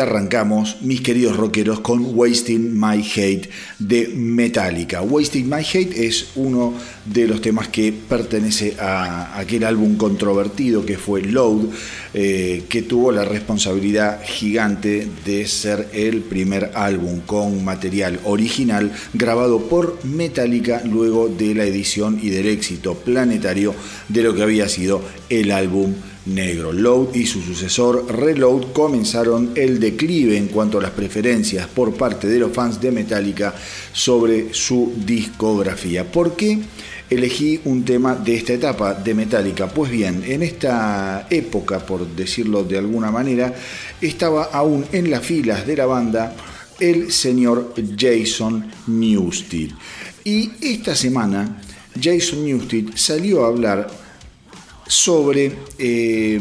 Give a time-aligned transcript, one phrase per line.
[0.00, 3.48] Arrancamos, mis queridos rockeros, con Wasting My Hate
[3.78, 5.02] de Metallica.
[5.02, 6.74] Wasting My Hate es uno
[7.04, 11.66] de los temas que pertenece a aquel álbum controvertido que fue Load,
[12.14, 19.68] eh, que tuvo la responsabilidad gigante de ser el primer álbum con material original grabado
[19.68, 23.74] por Metallica luego de la edición y del éxito planetario
[24.08, 25.94] de lo que había sido el álbum
[26.34, 26.72] negro.
[26.72, 32.28] Load y su sucesor Reload comenzaron el declive en cuanto a las preferencias por parte
[32.28, 33.54] de los fans de Metallica
[33.92, 36.10] sobre su discografía.
[36.10, 36.58] ¿Por qué
[37.08, 39.68] elegí un tema de esta etapa de Metallica?
[39.68, 43.54] Pues bien, en esta época, por decirlo de alguna manera,
[44.00, 46.34] estaba aún en las filas de la banda
[46.78, 49.70] el señor Jason Newsted.
[50.24, 51.60] Y esta semana
[52.00, 53.90] Jason Newsted salió a hablar
[54.90, 56.40] sobre eh,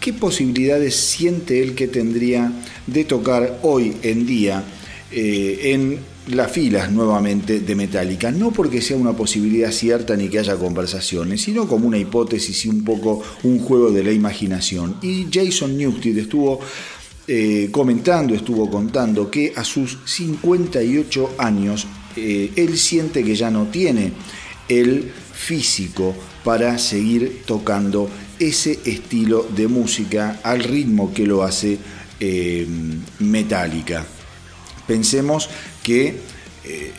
[0.00, 2.52] qué posibilidades siente él que tendría
[2.86, 4.62] de tocar hoy en día
[5.10, 5.98] eh, en
[6.28, 11.40] las filas nuevamente de Metallica, no porque sea una posibilidad cierta ni que haya conversaciones,
[11.40, 14.96] sino como una hipótesis y un poco un juego de la imaginación.
[15.00, 16.60] Y Jason Newsted estuvo
[17.26, 24.12] eh, comentando, estuvo contando que a sus 58 años él siente que ya no tiene
[24.68, 26.14] el físico
[26.44, 28.08] para seguir tocando
[28.38, 31.78] ese estilo de música al ritmo que lo hace
[32.18, 32.66] eh,
[33.18, 34.06] Metallica.
[34.86, 35.48] Pensemos
[35.82, 36.16] que
[36.64, 36.92] eh,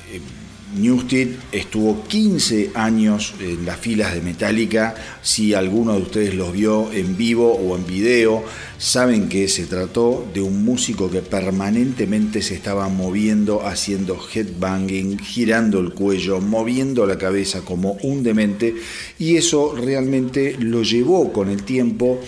[0.75, 4.95] Newsted estuvo 15 años en las filas de Metallica.
[5.21, 8.43] Si alguno de ustedes los vio en vivo o en video,
[8.77, 15.79] saben que se trató de un músico que permanentemente se estaba moviendo, haciendo headbanging, girando
[15.79, 18.75] el cuello, moviendo la cabeza como un demente.
[19.19, 22.19] Y eso realmente lo llevó con el tiempo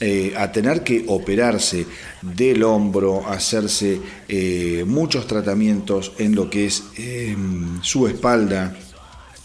[0.00, 1.86] eh, a tener que operarse
[2.20, 8.76] del hombro, hacerse eh, muchos tratamientos en lo que es em, su espalda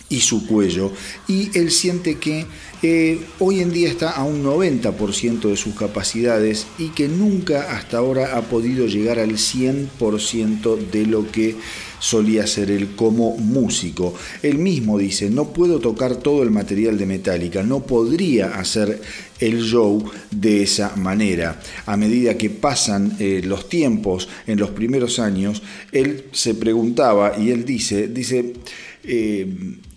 [0.09, 0.91] y su cuello.
[1.27, 2.45] Y él siente que
[2.81, 7.97] eh, hoy en día está a un 90% de sus capacidades y que nunca hasta
[7.97, 11.55] ahora ha podido llegar al 100% de lo que
[11.99, 14.15] solía ser él como músico.
[14.41, 19.01] Él mismo dice, no puedo tocar todo el material de Metallica, no podría hacer
[19.39, 21.61] el show de esa manera.
[21.85, 27.51] A medida que pasan eh, los tiempos en los primeros años, él se preguntaba y
[27.51, 28.53] él dice, dice,
[29.03, 29.47] eh,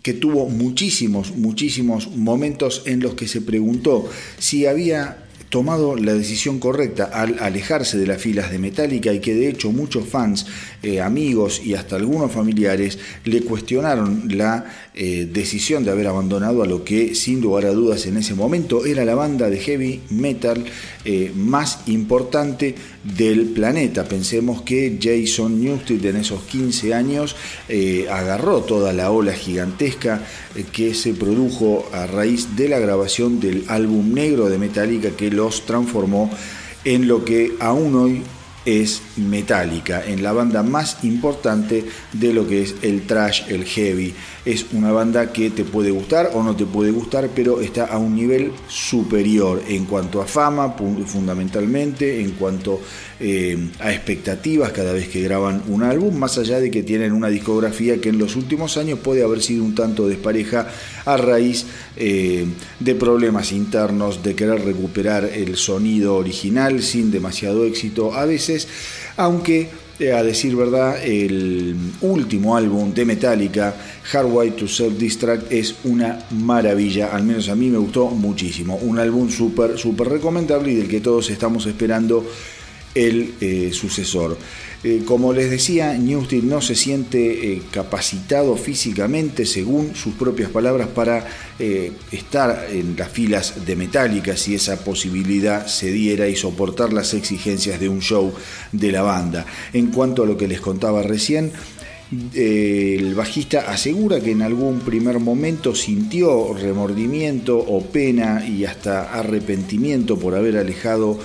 [0.02, 4.08] que tuvo muchísimos, muchísimos momentos en los que se preguntó
[4.38, 5.18] si había
[5.52, 9.70] tomado la decisión correcta al alejarse de las filas de Metallica y que de hecho
[9.70, 10.46] muchos fans,
[10.84, 14.64] eh, amigos y hasta algunos familiares le cuestionaron la
[14.94, 18.84] eh, decisión de haber abandonado a lo que sin lugar a dudas en ese momento
[18.84, 20.64] era la banda de heavy metal
[21.04, 22.74] eh, más importante
[23.04, 24.08] del planeta.
[24.08, 27.36] Pensemos que Jason Newsted en esos 15 años
[28.10, 30.20] agarró toda la ola gigantesca
[30.72, 35.48] que se produjo a raíz de la grabación del álbum negro de Metallica que lo
[35.64, 36.28] transformó
[36.84, 38.22] en lo que aún hoy
[38.64, 44.14] es Metallica, en la banda más importante de lo que es el trash, el heavy.
[44.44, 47.98] Es una banda que te puede gustar o no te puede gustar, pero está a
[47.98, 50.74] un nivel superior en cuanto a fama,
[51.06, 52.80] fundamentalmente, en cuanto
[53.20, 57.28] eh, a expectativas cada vez que graban un álbum, más allá de que tienen una
[57.28, 60.68] discografía que en los últimos años puede haber sido un tanto despareja
[61.04, 61.66] a raíz
[61.96, 62.44] eh,
[62.80, 68.66] de problemas internos, de querer recuperar el sonido original sin demasiado éxito a veces,
[69.16, 69.68] aunque
[70.10, 73.74] a decir verdad, el último álbum de Metallica,
[74.12, 77.14] Hard Way to Self Distract, es una maravilla.
[77.14, 78.76] Al menos a mí me gustó muchísimo.
[78.76, 82.26] Un álbum súper, súper recomendable y del que todos estamos esperando
[82.94, 84.36] el eh, sucesor.
[84.84, 90.88] Eh, como les decía, Newsted no se siente eh, capacitado físicamente, según sus propias palabras,
[90.88, 91.26] para
[92.10, 97.78] estar en las filas de Metallica si esa posibilidad se diera y soportar las exigencias
[97.78, 98.32] de un show
[98.72, 99.46] de la banda.
[99.72, 101.52] En cuanto a lo que les contaba recién,
[102.34, 110.18] el bajista asegura que en algún primer momento sintió remordimiento o pena y hasta arrepentimiento
[110.18, 111.18] por haber alejado,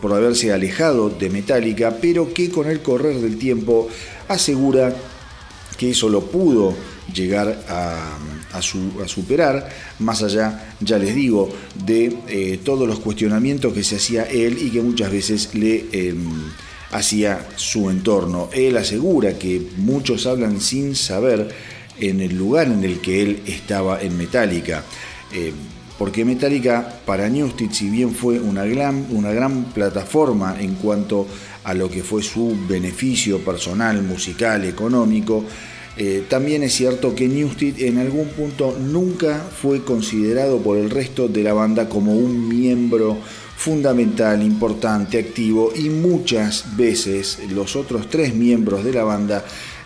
[0.00, 3.88] por haberse alejado de Metallica, pero que con el correr del tiempo
[4.28, 4.94] asegura
[5.76, 6.72] que eso lo pudo
[7.12, 8.60] llegar a,
[9.06, 11.50] superar, más allá, ya les digo,
[11.84, 15.86] de eh, todos los cuestionamientos que se hacía él y que muchas veces le...
[15.90, 16.52] Em,
[16.92, 18.48] hacia su entorno.
[18.52, 21.48] Él asegura que muchos hablan sin saber
[21.98, 24.84] en el lugar en el que él estaba en Metallica.
[25.32, 25.52] Eh,
[25.98, 31.26] porque Metallica para Newsted, si bien fue una gran, una gran plataforma en cuanto
[31.64, 35.44] a lo que fue su beneficio personal, musical, económico,
[35.96, 41.28] eh, también es cierto que Newsted en algún punto nunca fue considerado por el resto
[41.28, 43.18] de la banda como un miembro
[43.62, 49.44] fundamental, importante, activo y muchas veces los otros tres miembros de la banda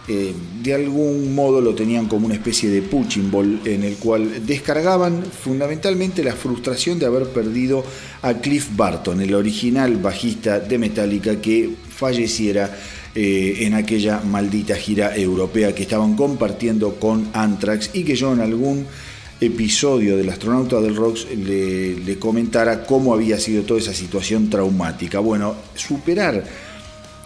[0.08, 3.30] eh, de algún modo lo tenían como una especie de punching
[3.66, 7.84] en el cual descargaban fundamentalmente la frustración de haber perdido
[8.22, 12.74] a Cliff Barton, el original bajista de Metallica que falleciera
[13.14, 18.40] eh, en aquella maldita gira europea que estaban compartiendo con Anthrax y que yo en
[18.40, 18.86] algún
[19.40, 25.20] episodio del astronauta del Rocks le, comentara cómo había sido toda esa situación traumática.
[25.20, 26.44] Bueno, superar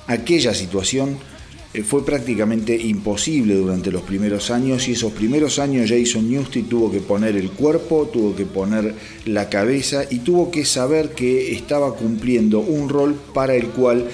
[0.07, 1.19] aquella situación
[1.73, 6.90] eh, fue prácticamente imposible durante los primeros años y esos primeros años Jason Newsted tuvo
[6.90, 8.95] que poner el cuerpo, tuvo que poner
[9.26, 14.09] la cabeza y tuvo que saber que estaba cumpliendo un rol para el cual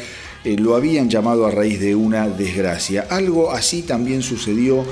[0.45, 3.07] eh, lo habían llamado a raíz de una desgracia.
[3.09, 4.85] Algo así también sucedió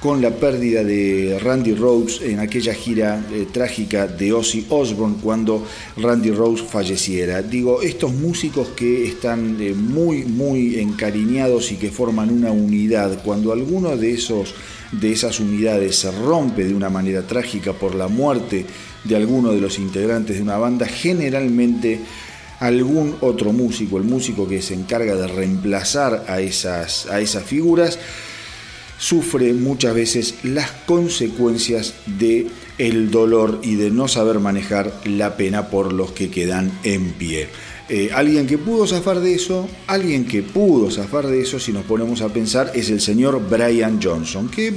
[0.00, 5.66] con la pérdida de Randy Rhodes en aquella gira eh, trágica de Ozzy Osbourne cuando
[5.98, 7.42] Randy Rhodes falleciera.
[7.42, 13.52] Digo, estos músicos que están eh, muy, muy encariñados y que forman una unidad, cuando
[13.52, 14.54] alguno de, esos,
[14.90, 18.64] de esas unidades se rompe de una manera trágica por la muerte
[19.04, 22.00] de alguno de los integrantes de una banda, generalmente
[22.58, 27.98] algún otro músico, el músico que se encarga de reemplazar a esas, a esas figuras,
[29.00, 35.68] sufre muchas veces las consecuencias de el dolor y de no saber manejar la pena
[35.68, 37.48] por los que quedan en pie.
[37.92, 41.84] Eh, alguien que pudo zafar de eso, alguien que pudo zafar de eso, si nos
[41.84, 44.72] ponemos a pensar, es el señor Brian Johnson, que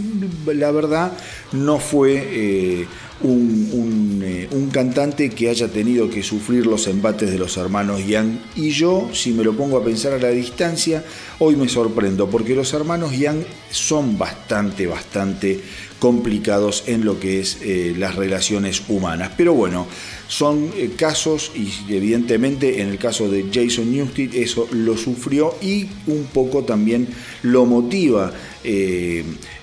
[0.48, 1.16] la verdad
[1.52, 2.88] no fue eh,
[3.26, 8.40] eh, un, cantante que haya tenido que sufrir los embates de los hermanos Young.
[8.56, 11.06] Y yo, si me lo pongo a pensar a la distancia,
[11.40, 15.62] hoy me sorprendo, porque los hermanos Young son bastante, bastante
[16.00, 19.32] complicados en lo que es eh, las relaciones humanas.
[19.38, 19.88] Pero bueno,
[20.28, 25.88] son eh, casos y evidentemente en el caso de Jason Newsted eso lo sufrió y
[26.08, 27.08] un poco también
[27.42, 28.32] lo motiva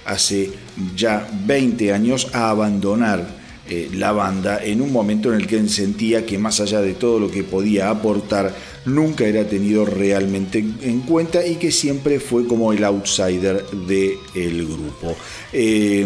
[0.05, 0.50] hace
[0.95, 3.39] ya 20 años a abandonar
[3.71, 6.95] eh, la banda en un momento en el que él sentía que más allá de
[6.95, 8.53] todo lo que podía aportar,
[8.85, 15.15] nunca era tenido realmente en cuenta y que siempre fue como el outsider del grupo.
[15.53, 16.05] Eh,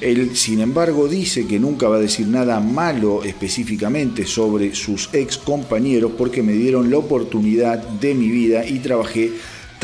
[0.00, 5.36] él, sin embargo, dice que nunca va a decir nada malo específicamente sobre sus ex
[5.36, 9.32] compañeros porque me dieron la oportunidad de mi vida y trabajé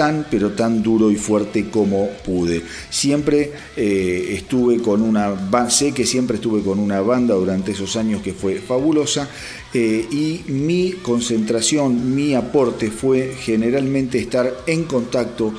[0.01, 2.63] tan pero tan duro y fuerte como pude.
[2.89, 5.37] Siempre eh, estuve con una
[5.69, 9.29] sé que siempre estuve con una banda durante esos años que fue fabulosa
[9.75, 15.53] eh, y mi concentración, mi aporte fue generalmente estar en contacto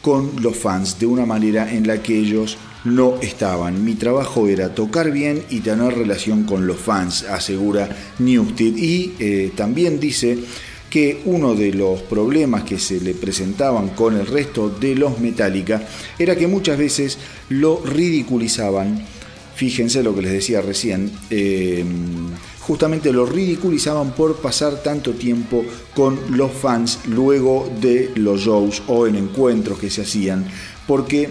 [0.00, 3.84] con los fans de una manera en la que ellos no estaban.
[3.84, 7.88] Mi trabajo era tocar bien y tener relación con los fans, asegura
[8.20, 8.76] Newsted.
[8.76, 10.38] Y eh, también dice
[10.90, 15.86] que uno de los problemas que se le presentaban con el resto de los Metallica
[16.18, 17.18] era que muchas veces
[17.50, 19.04] lo ridiculizaban.
[19.54, 21.10] Fíjense lo que les decía recién.
[21.30, 21.84] Eh,
[22.60, 25.64] justamente lo ridiculizaban por pasar tanto tiempo
[25.94, 30.46] con los fans luego de los shows o en encuentros que se hacían,
[30.86, 31.30] porque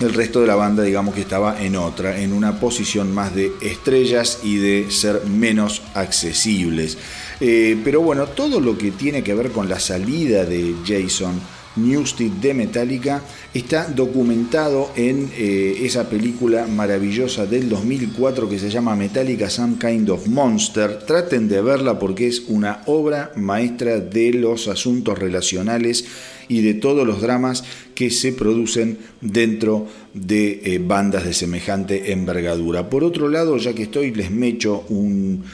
[0.00, 3.52] el resto de la banda digamos que estaba en otra, en una posición más de
[3.60, 6.98] estrellas y de ser menos accesibles.
[7.40, 11.40] Eh, pero bueno, todo lo que tiene que ver con la salida de Jason
[11.76, 13.22] Newsted de Metallica
[13.54, 20.10] está documentado en eh, esa película maravillosa del 2004 que se llama Metallica Some Kind
[20.10, 20.98] of Monster.
[20.98, 26.04] Traten de verla porque es una obra maestra de los asuntos relacionales
[26.48, 27.64] y de todos los dramas
[27.94, 32.88] que se producen dentro de eh, bandas de semejante envergadura.
[32.90, 35.44] Por otro lado, ya que estoy, les mecho un,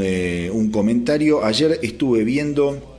[0.00, 1.44] eh, un, comentario.
[1.44, 2.98] Ayer estuve viendo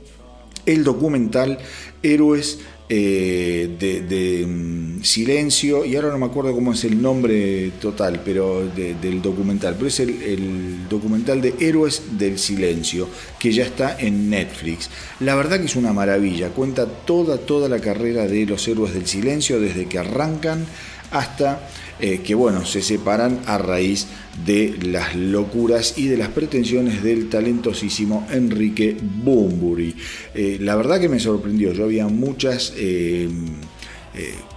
[0.66, 1.58] el documental
[2.02, 2.60] Héroes
[2.94, 8.68] eh, de, mm, Silencio, y ahora no me acuerdo cómo es el nombre total pero
[8.68, 13.08] del documental, pero es el, documental de Héroes del Silencio,
[13.38, 14.90] que ya está en Netflix.
[15.20, 19.06] La verdad que es una maravilla, cuenta toda, toda la carrera de los Héroes del
[19.06, 20.66] Silencio, desde que arrancan
[21.10, 21.66] hasta
[22.04, 24.08] eh, que bueno, se separan a raíz
[24.44, 29.94] de las locuras y de las pretensiones del talentosísimo Enrique Bumburi.
[30.34, 32.74] Eh, la verdad que me sorprendió, yo había muchas...
[32.76, 33.28] Eh,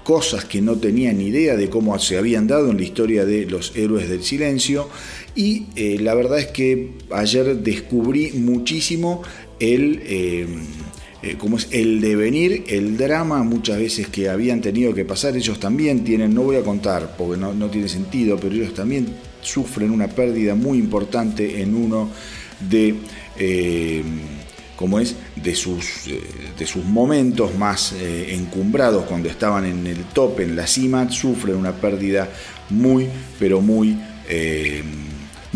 [0.03, 3.45] cosas que no tenía ni idea de cómo se habían dado en la historia de
[3.45, 4.89] los héroes del silencio
[5.33, 5.67] y
[5.99, 9.23] la verdad es que ayer descubrí muchísimo
[9.61, 10.01] el
[11.37, 16.03] como es el devenir, el drama muchas veces que habían tenido que pasar, ellos también
[16.03, 19.07] tienen, no voy a contar porque no, tiene sentido, pero ellos también
[19.41, 22.09] sufren una pérdida muy importante en uno
[22.69, 22.95] de...
[23.37, 24.03] Eh,
[24.75, 26.19] como es de sus, eh,
[26.59, 27.95] de sus momentos más
[28.27, 32.29] encumbrados cuando estaban en el top, en la cima, sufren una pérdida
[32.69, 33.07] muy,
[33.39, 33.97] pero muy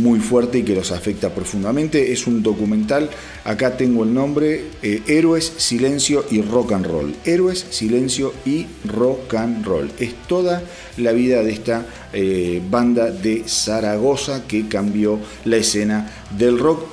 [0.02, 2.12] muy fuerte y que los afecta profundamente.
[2.12, 3.10] Es un documental,
[3.44, 7.16] acá tengo el nombre, eh, Héroes, Silencio y Rock and Roll.
[7.26, 9.92] Héroes, Silencio y Rock and Roll.
[10.00, 10.64] Es toda
[10.98, 16.84] la vida de esta eh, banda de Zaragoza que cambió la escena del rock.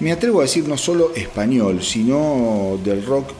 [0.00, 3.32] Me atrevo a decir no solo español, sino del rock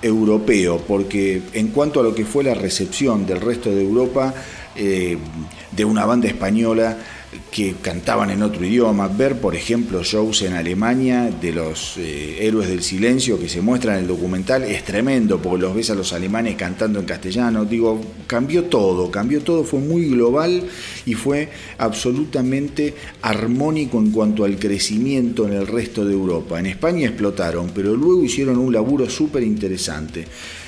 [0.00, 4.34] europeo, porque en cuanto a lo que fue la recepción del resto de Europa,
[4.76, 5.16] eh,
[5.72, 6.98] de una banda española,
[7.50, 12.68] que cantaban en otro idioma, ver por ejemplo shows en Alemania de los eh, héroes
[12.68, 16.12] del silencio que se muestran en el documental es tremendo porque los ves a los
[16.12, 20.64] alemanes cantando en castellano, digo, cambió todo, cambió todo, fue muy global
[21.06, 21.48] y fue
[21.78, 26.58] absolutamente armónico en cuanto al crecimiento en el resto de Europa.
[26.58, 30.26] En España explotaron, pero luego hicieron un laburo súper interesante,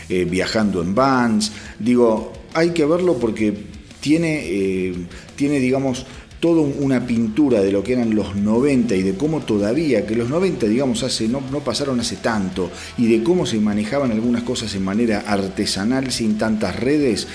[0.09, 3.53] eh, viajando en vans, digo, hay que verlo porque
[4.01, 4.95] tiene, eh,
[5.35, 6.07] tiene digamos,
[6.47, 10.29] toda una pintura de lo que eran los 90 y de cómo todavía, que los
[10.29, 14.73] 90 digamos hace, no, no pasaron hace tanto, y de cómo se manejaban algunas cosas
[14.77, 17.27] en manera artesanal sin tantas redes,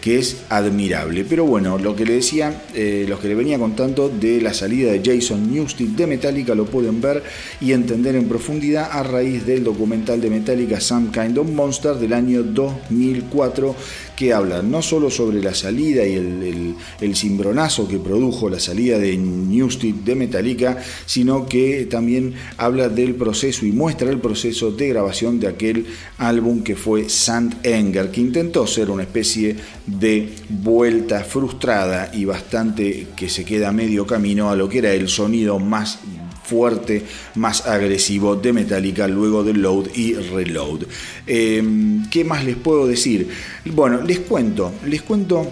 [0.00, 1.24] que es admirable.
[1.28, 4.92] Pero bueno, lo que le decía, eh, los que le venía contando de la salida
[4.92, 7.22] de Jason Newsted de Metallica lo pueden ver
[7.60, 12.12] y entender en profundidad a raíz del documental de Metallica Some Kind of Monster del
[12.12, 13.76] año 2004
[14.20, 19.16] que habla no solo sobre la salida y el, cimbronazo que produjo la salida de
[19.16, 20.76] Newsted de Metallica,
[21.06, 25.86] sino que también habla del proceso y muestra el proceso de grabación de aquel
[26.18, 29.56] álbum que fue Sant Enger, que intentó ser una especie
[29.98, 35.08] de vuelta frustrada y bastante que se queda medio camino a lo que era el
[35.08, 35.98] sonido más
[36.44, 37.04] fuerte,
[37.36, 40.80] más agresivo de Metallica luego de Load y Reload.
[41.26, 43.28] Em, ¿Qué más les puedo decir?
[43.66, 45.46] Bueno, les cuento, les cuento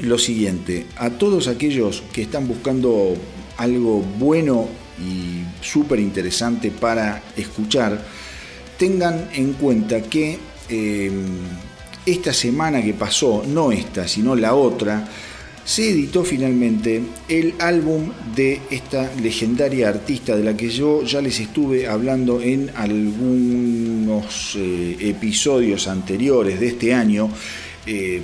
[0.00, 3.16] lo siguiente, a todos aquellos que están buscando
[3.56, 8.00] algo bueno y súper interesante para escuchar,
[8.78, 11.26] tengan en cuenta que em,
[12.06, 15.08] esta semana que pasó, no esta, sino la otra,
[15.68, 21.38] se editó finalmente el álbum de esta legendaria artista de la que yo ya les
[21.40, 27.28] estuve hablando en algunos eh, episodios anteriores de este año.
[27.84, 28.22] Eh,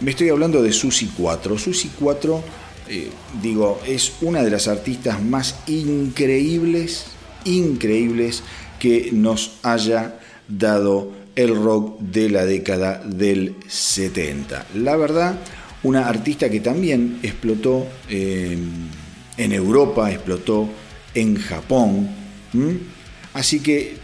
[0.00, 1.56] me estoy hablando de Susi 4.
[1.56, 2.42] Susi 4,
[2.88, 7.06] eh, digo, es una de las artistas más increíbles,
[7.44, 8.42] increíbles
[8.80, 14.66] que nos haya dado el rock de la década del 70.
[14.74, 15.38] La verdad,
[15.82, 18.56] una artista que también explotó eh,
[19.36, 20.68] en Europa, explotó
[21.14, 22.08] en Japón.
[23.34, 23.96] Así que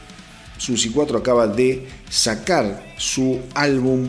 [0.58, 4.08] Susi 4 acaba de sacar su álbum,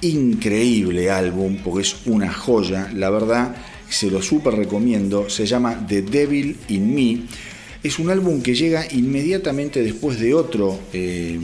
[0.00, 3.54] increíble álbum, porque es una joya, la verdad,
[3.88, 7.22] se lo súper recomiendo, se llama The Devil in Me.
[7.82, 11.38] Es un álbum que llega inmediatamente después de otro eh,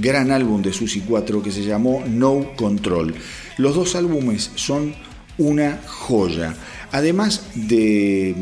[0.00, 3.14] gran álbum de Susi 4 que se llamó No Control.
[3.56, 4.94] Los dos álbumes son
[5.38, 6.54] una joya.
[6.90, 8.34] Además de,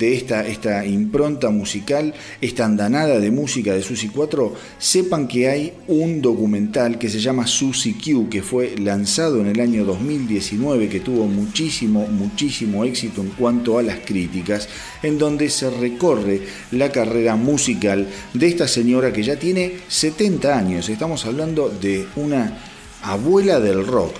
[0.00, 6.98] esta, impronta musical, esta andanada de música de Susi 4, sepan que hay un documental
[6.98, 12.06] que se llama Susi Q, que fue lanzado en el año 2019, que tuvo muchísimo,
[12.08, 14.68] muchísimo éxito en cuanto a las críticas,
[15.02, 20.88] en donde se recorre la carrera musical de esta señora que ya tiene 70 años.
[20.88, 22.58] Estamos hablando de una
[23.02, 24.14] abuela del rock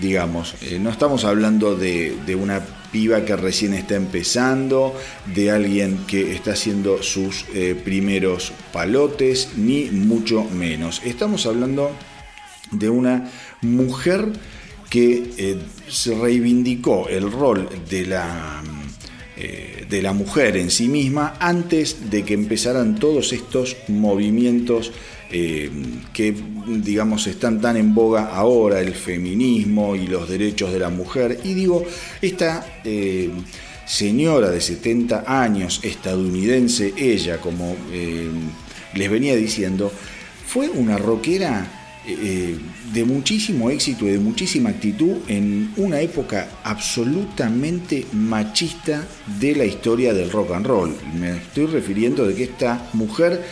[0.00, 0.54] digamos.
[0.62, 2.60] Eh, no estamos hablando de, una
[2.92, 4.94] piba que recién está empezando,
[5.34, 11.02] de alguien que está haciendo sus eh, primeros palotes, ni mucho menos.
[11.04, 11.90] Estamos hablando
[12.70, 13.30] de una
[13.62, 14.28] mujer
[14.90, 18.62] que eh, se reivindicó el rol de la,
[19.36, 24.92] de la mujer en sí misma antes de que empezaran todos estos movimientos
[25.28, 25.70] eh,
[26.12, 26.34] que
[26.68, 31.40] digamos están tan en boga ahora, el feminismo y los derechos de la mujer.
[31.42, 31.84] Y digo,
[32.22, 33.30] esta eh,
[33.84, 38.30] señora de 70 años, estadounidense, ella, como eh,
[38.94, 39.90] les venía diciendo,
[40.46, 41.72] fue una rockera
[42.06, 49.04] de muchísimo éxito y de muchísima actitud en una época absolutamente machista
[49.40, 50.94] de la historia del rock and roll.
[51.18, 53.42] Me estoy refiriendo de que esta mujer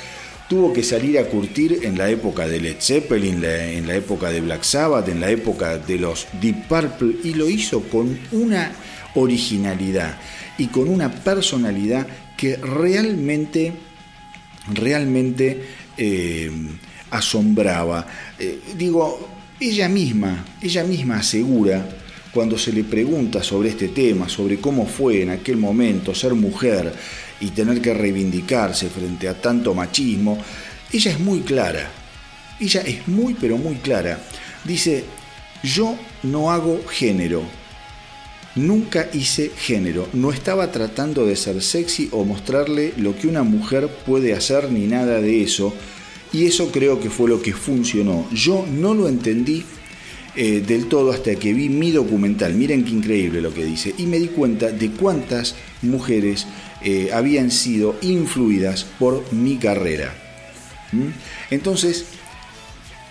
[0.48, 4.40] tuvo que salir a curtir en la época de Led Zeppelin, en la época de
[4.40, 8.72] Black Sabbath, en la época de los Deep Purple, y lo hizo con una
[9.14, 10.18] originalidad
[10.58, 13.72] y con una personalidad que realmente,
[14.72, 15.62] realmente
[15.96, 16.50] eh,
[17.10, 18.06] asombraba.
[18.38, 19.28] Eh, digo,
[19.60, 21.88] ella misma, ella misma asegura
[22.32, 26.92] cuando se le pregunta sobre este tema, sobre cómo fue en aquel momento ser mujer,
[27.40, 30.38] y tener que reivindicarse frente a tanto machismo,
[30.92, 31.90] ella es muy clara.
[32.60, 34.20] Ella es muy pero muy clara.
[34.64, 35.04] Dice,
[35.62, 37.42] yo no hago género.
[38.54, 40.08] Nunca hice género.
[40.12, 44.86] No estaba tratando de ser sexy o mostrarle lo que una mujer puede hacer ni
[44.86, 45.74] nada de eso.
[46.32, 48.28] Y eso creo que fue lo que funcionó.
[48.32, 49.64] Yo no lo entendí
[50.36, 52.54] eh, del todo hasta que vi mi documental.
[52.54, 53.94] Miren qué increíble lo que dice.
[53.98, 56.46] Y me di cuenta de cuántas mujeres
[56.82, 60.14] eh, habían sido influidas por mi carrera.
[60.92, 61.08] ¿Mm?
[61.50, 62.06] Entonces,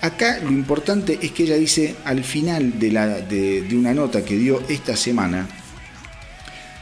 [0.02, 4.38] acá lo importante es que ella dice al final de, la, de una nota que
[4.38, 5.48] dio esta semana,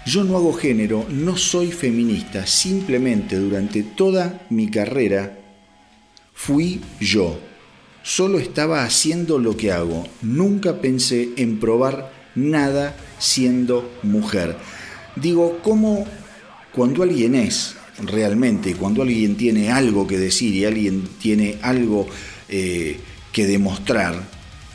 [0.06, 5.38] yo no hago género, no soy feminista, simplemente durante toda mi carrera
[6.34, 7.51] fui yo.
[8.04, 10.08] Solo estaba haciendo lo que hago.
[10.22, 14.58] Nunca pensé en probar nada siendo mujer.
[15.16, 16.06] Digo, ¿cómo
[16.72, 22.08] cuando alguien es realmente, cuando alguien tiene algo que decir y alguien tiene algo
[22.50, 22.98] eh,
[23.32, 24.16] que demostrar,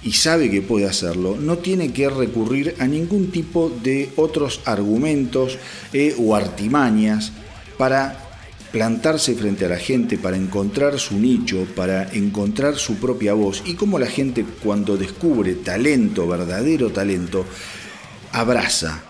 [0.02, 5.58] y sabe que puede hacerlo, no tiene que recurrir a ningún tipo de otros argumentos
[5.92, 7.32] eh, o artimañas
[7.76, 8.25] para
[8.72, 13.74] plantarse frente a la gente, para encontrar su nicho, para encontrar su propia voz y
[13.74, 17.44] como la gente cuando descubre talento, verdadero talento,
[18.32, 19.02] abraza,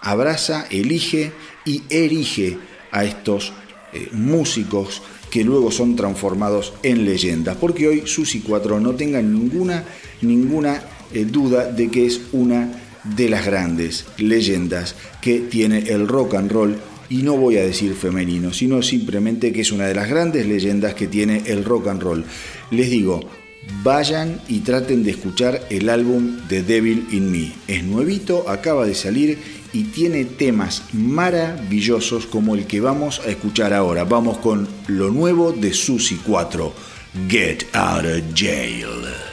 [0.00, 1.32] abraza, elige
[1.64, 2.58] y erige
[2.90, 3.52] a estos
[3.92, 7.56] eh, músicos que luego son transformados en leyendas.
[7.56, 9.84] Porque hoy Susi 4 no tenga ninguna,
[10.20, 12.70] ninguna eh, duda de que es una
[13.04, 16.76] de las grandes leyendas que tiene el rock and roll.
[17.10, 20.94] Y no voy a decir femenino, sino simplemente que es una de las grandes leyendas
[20.94, 22.24] que tiene el rock and roll.
[22.70, 23.20] Les digo,
[23.82, 27.52] vayan y traten de escuchar el álbum The Devil in Me.
[27.68, 29.38] Es nuevito, acaba de salir
[29.72, 34.04] y tiene temas maravillosos como el que vamos a escuchar ahora.
[34.04, 36.72] Vamos con lo nuevo de Susi 4,
[37.28, 39.31] Get Out of Jail.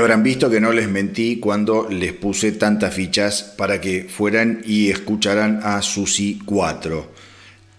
[0.00, 4.90] Habrán visto que no les mentí cuando les puse tantas fichas para que fueran y
[4.90, 7.06] escucharan a Susi 4.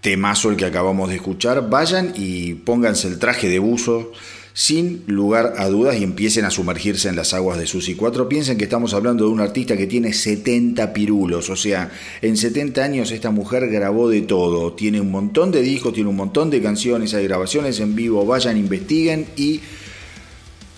[0.01, 1.69] Temazo el que acabamos de escuchar.
[1.69, 4.11] Vayan y pónganse el traje de buzo
[4.53, 8.27] sin lugar a dudas y empiecen a sumergirse en las aguas de Susi 4.
[8.27, 11.89] Piensen que estamos hablando de un artista que tiene 70 pirulos, o sea,
[12.21, 16.17] en 70 años esta mujer grabó de todo, tiene un montón de discos, tiene un
[16.17, 19.61] montón de canciones, hay grabaciones en vivo, vayan, investiguen y...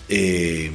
[0.08, 0.70] Eh,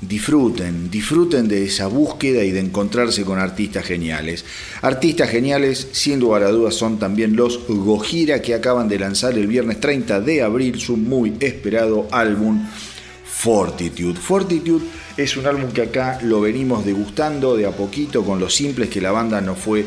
[0.00, 4.44] disfruten, disfruten de esa búsqueda y de encontrarse con artistas geniales.
[4.82, 9.46] Artistas geniales, sin lugar a dudas, son también los Gojira que acaban de lanzar el
[9.46, 12.66] viernes 30 de abril su muy esperado álbum
[13.24, 14.20] Fortitude.
[14.20, 14.84] Fortitude
[15.16, 19.00] es un álbum que acá lo venimos degustando de a poquito con los simples que
[19.00, 19.86] la banda nos fue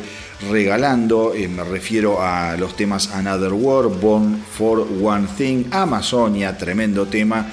[0.50, 1.32] regalando.
[1.34, 7.46] Eh, me refiero a los temas Another World, Born for One Thing, Amazonia, tremendo tema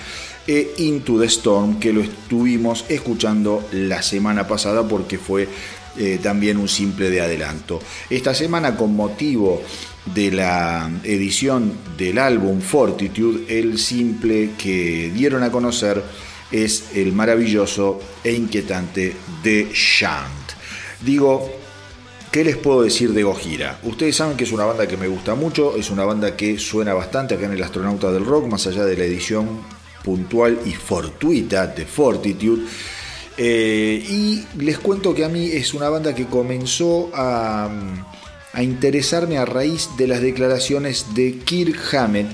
[0.47, 5.47] e Into the Storm, que lo estuvimos escuchando la semana pasada porque fue
[5.97, 7.81] eh, también un simple de adelanto.
[8.09, 9.61] Esta semana, con motivo
[10.05, 16.03] de la edición del álbum Fortitude, el simple que dieron a conocer
[16.51, 20.51] es el maravilloso e inquietante The Shant.
[21.01, 21.61] Digo,
[22.31, 23.77] ¿Qué les puedo decir de Gojira?
[23.83, 26.93] Ustedes saben que es una banda que me gusta mucho, es una banda que suena
[26.93, 29.59] bastante acá en el Astronauta del Rock, más allá de la edición
[30.03, 32.63] puntual y fortuita de Fortitude.
[33.37, 37.69] Eh, y les cuento que a mí es una banda que comenzó a,
[38.61, 42.27] interesarme a raíz de las declaraciones de Kirk Hammett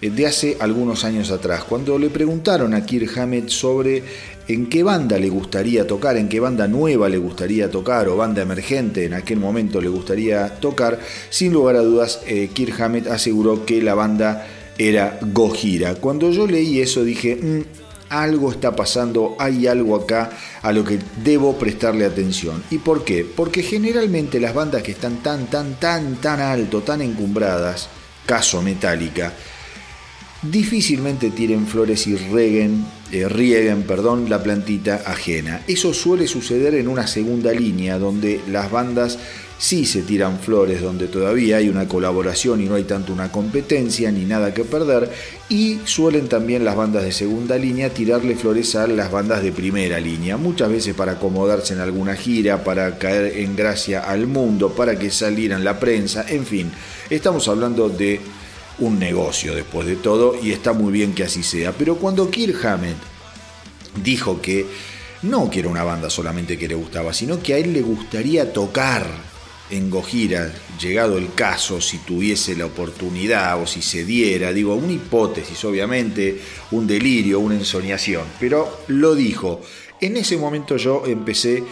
[0.00, 4.04] eh, de hace algunos años atrás, cuando le preguntaron a Kirk Hammett sobre
[4.46, 8.42] en qué banda le gustaría tocar, en qué banda nueva le gustaría tocar o banda
[8.42, 11.00] emergente en aquel momento le gustaría tocar,
[11.30, 14.46] sin lugar a dudas, eh, Kirk Hammett aseguró que la banda
[14.78, 15.94] era Gojira.
[15.94, 17.62] Cuando yo leí eso dije, mm,
[18.08, 20.30] algo está pasando, hay algo acá
[20.62, 22.62] a lo que debo prestarle atención.
[22.70, 23.24] ¿Y por qué?
[23.24, 27.88] Porque generalmente las bandas que están tan, tan, tan, tan alto, tan encumbradas,
[28.24, 29.32] caso Metallica,
[30.42, 35.62] difícilmente tiren flores y reguen, eh, rieguen perdón, la plantita ajena.
[35.66, 39.18] Eso suele suceder en una segunda línea, donde las bandas
[39.58, 44.10] sí se tiran flores, donde todavía hay una colaboración y no hay tanto una competencia
[44.10, 45.10] ni nada que perder,
[45.48, 49.98] y suelen también las bandas de segunda línea tirarle flores a las bandas de primera
[50.00, 54.98] línea, muchas veces para acomodarse en alguna gira, para caer en gracia al mundo, para
[54.98, 56.70] que salieran la prensa, en fin,
[57.08, 58.20] estamos hablando de
[58.78, 61.72] un negocio después de todo y está muy bien que así sea.
[61.72, 62.96] Pero cuando Kirk Hammett
[64.04, 64.66] dijo que
[65.22, 68.52] no que era una banda solamente que le gustaba, sino que a él le gustaría
[68.52, 69.06] tocar
[69.70, 74.92] en Gojira, llegado el caso, si tuviese la oportunidad o si se diera, digo, una
[74.92, 79.60] hipótesis, obviamente, un delirio, una ensoñación, pero lo dijo.
[80.00, 81.64] En ese momento yo empecé,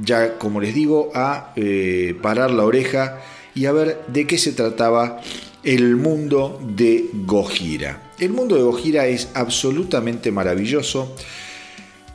[0.00, 3.20] ya como les digo, a eh, parar la oreja
[3.54, 5.20] y a ver de qué se trataba
[5.64, 8.12] el mundo de Gojira.
[8.18, 11.14] El mundo de Gojira es absolutamente maravilloso.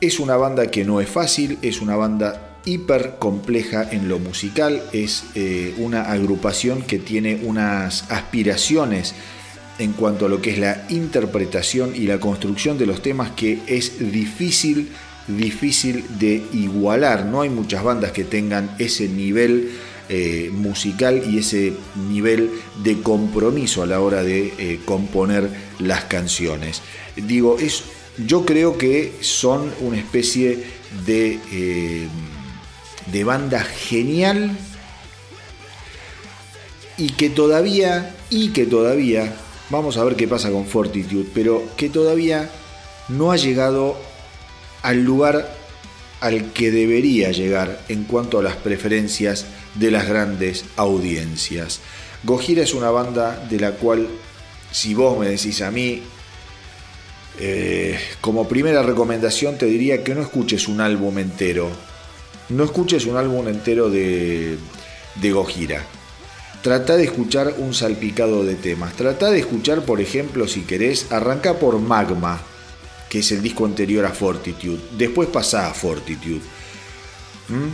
[0.00, 4.82] Es una banda que no es fácil, es una banda hiper compleja en lo musical,
[4.92, 9.14] es eh, una agrupación que tiene unas aspiraciones
[9.78, 13.58] en cuanto a lo que es la interpretación y la construcción de los temas que
[13.66, 14.88] es difícil,
[15.26, 17.26] difícil de igualar.
[17.26, 19.70] No hay muchas bandas que tengan ese nivel
[20.08, 21.72] eh, musical y ese
[22.08, 22.50] nivel
[22.82, 25.48] de compromiso a la hora de eh, componer
[25.80, 26.82] las canciones.
[27.16, 27.84] Digo, es,
[28.24, 30.62] yo creo que son una especie
[31.04, 32.08] de,
[33.06, 34.56] de banda genial
[36.96, 39.34] y que todavía, y que todavía,
[39.70, 42.50] vamos a ver qué pasa con Fortitude, pero que todavía
[43.08, 43.96] no ha llegado
[44.82, 45.56] al lugar
[46.20, 51.80] al que debería llegar en cuanto a las preferencias de las grandes audiencias.
[52.22, 54.08] Gojira es una banda de la cual,
[54.70, 56.02] si vos me decís a mí,
[57.38, 61.68] eh, como primera recomendación te diría que no escuches un álbum entero.
[62.48, 64.58] No escuches un álbum entero de,
[65.16, 65.84] de Gojira.
[66.62, 68.94] Trata de escuchar un salpicado de temas.
[68.94, 72.40] Trata de escuchar, por ejemplo, si querés, arranca por Magma,
[73.08, 74.80] que es el disco anterior a Fortitude.
[74.96, 76.40] Después pasa a Fortitude.
[77.48, 77.68] ¿Mm?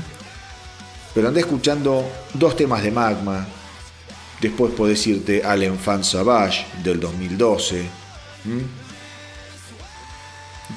[1.15, 2.05] Pero andé escuchando
[2.35, 3.47] dos temas de Magma.
[4.41, 7.85] Después podés irte al Enfant Savage del 2012.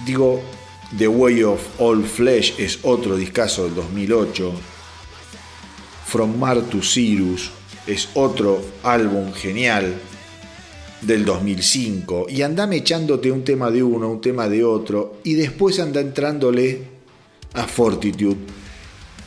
[0.05, 0.43] Digo,
[0.97, 4.53] The Way of All Flesh es otro discazo del 2008.
[6.05, 7.49] From Mars to Sirius
[7.87, 9.95] es otro álbum genial
[11.01, 12.27] del 2005.
[12.29, 15.17] Y andame echándote un tema de uno, un tema de otro.
[15.23, 16.83] Y después anda entrándole
[17.53, 18.37] a Fortitude,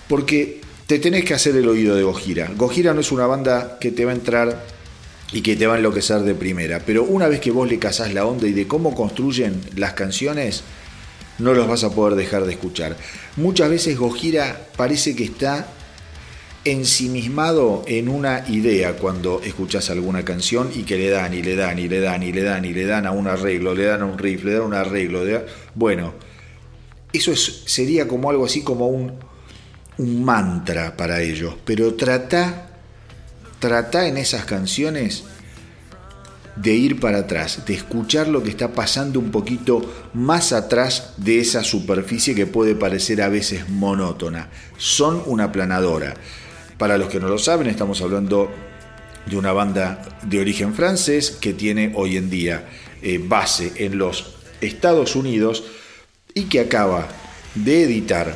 [0.09, 2.48] porque te tenés que hacer el oído de Gojira.
[2.57, 4.64] Gojira no es una banda que te va a entrar
[5.33, 8.14] y que te va a enloquecer de primera, pero una vez que vos le casás
[8.14, 10.62] la onda y de cómo construyen las canciones,
[11.38, 12.96] no los vas a poder dejar de escuchar.
[13.37, 15.66] Muchas veces Gojira parece que está
[16.64, 21.79] ensimismado en una idea cuando escuchas alguna canción y que le dan y le dan
[21.79, 24.07] y le dan y le dan y le dan a un arreglo, le dan a
[24.07, 25.22] un riff, le dan un arreglo.
[25.75, 26.14] Bueno,
[27.12, 29.12] eso sería como algo así como un,
[29.99, 32.70] un mantra para ellos, pero trata,
[33.61, 35.22] trata en esas canciones
[36.57, 41.38] de ir para atrás, de escuchar lo que está pasando un poquito más atrás de
[41.38, 44.49] esa superficie que puede parecer a veces monótona.
[44.79, 46.14] Son una planadora.
[46.79, 48.51] Para los que no lo saben, estamos hablando
[49.27, 52.69] de una banda de origen francés que tiene hoy en día
[53.03, 55.64] eh, base en los Estados Unidos
[56.33, 57.09] y que acaba
[57.55, 58.35] de editar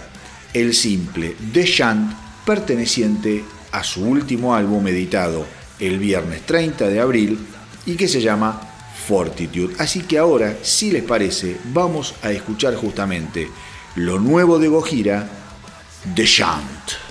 [0.52, 2.12] el simple The Chant
[2.44, 5.46] perteneciente a su último álbum editado
[5.78, 7.38] el viernes 30 de abril
[7.86, 8.60] y que se llama
[9.06, 9.74] Fortitude.
[9.78, 13.48] Así que ahora, si les parece, vamos a escuchar justamente
[13.96, 15.28] lo nuevo de Gojira,
[16.14, 17.09] The Chant.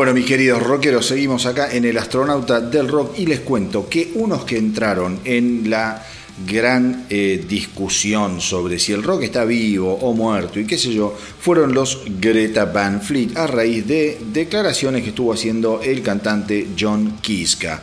[0.00, 4.12] Bueno, mis queridos rockeros, seguimos acá en el astronauta del rock y les cuento que
[4.14, 6.02] unos que entraron en la
[6.46, 11.14] gran eh, discusión sobre si el rock está vivo o muerto y qué sé yo,
[11.14, 17.18] fueron los Greta Van Fleet a raíz de declaraciones que estuvo haciendo el cantante John
[17.20, 17.82] Kiska.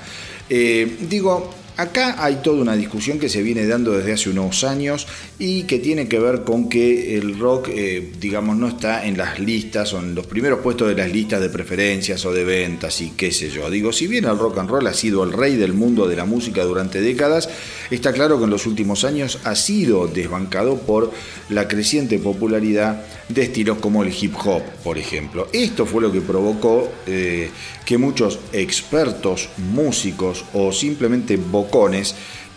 [0.50, 5.06] Eh, digo, Acá hay toda una discusión que se viene dando desde hace unos años
[5.38, 9.40] y que tiene que ver con que el rock, eh, digamos, no está en las
[9.40, 13.12] listas o en los primeros puestos de las listas de preferencias o de ventas y
[13.12, 13.70] qué sé yo.
[13.70, 16.26] Digo, si bien el rock and roll ha sido el rey del mundo de la
[16.26, 17.48] música durante décadas,
[17.92, 21.12] está claro que en los últimos años ha sido desbancado por
[21.50, 25.48] la creciente popularidad de estilos como el hip hop, por ejemplo.
[25.54, 27.52] Esto fue lo que provocó eh,
[27.86, 31.38] que muchos expertos, músicos o simplemente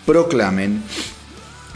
[0.07, 0.83] proclamen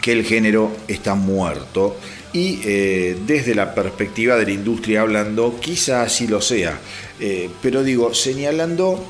[0.01, 1.97] que el género está muerto
[2.33, 6.79] y eh, desde la perspectiva de la industria hablando, quizá así lo sea.
[7.21, 9.05] Eh, pero digo, señalando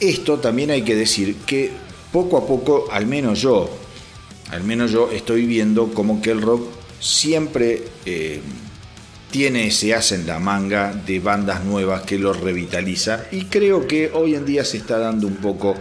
[0.00, 1.70] esto también hay que decir que
[2.12, 3.70] poco a poco, al menos yo,
[4.50, 6.68] al menos yo estoy viendo como que el rock
[7.00, 7.84] siempre
[9.32, 14.10] tiene ese as en la manga de bandas nuevas que lo revitaliza y creo que
[14.12, 15.74] hoy en día se está dando un poco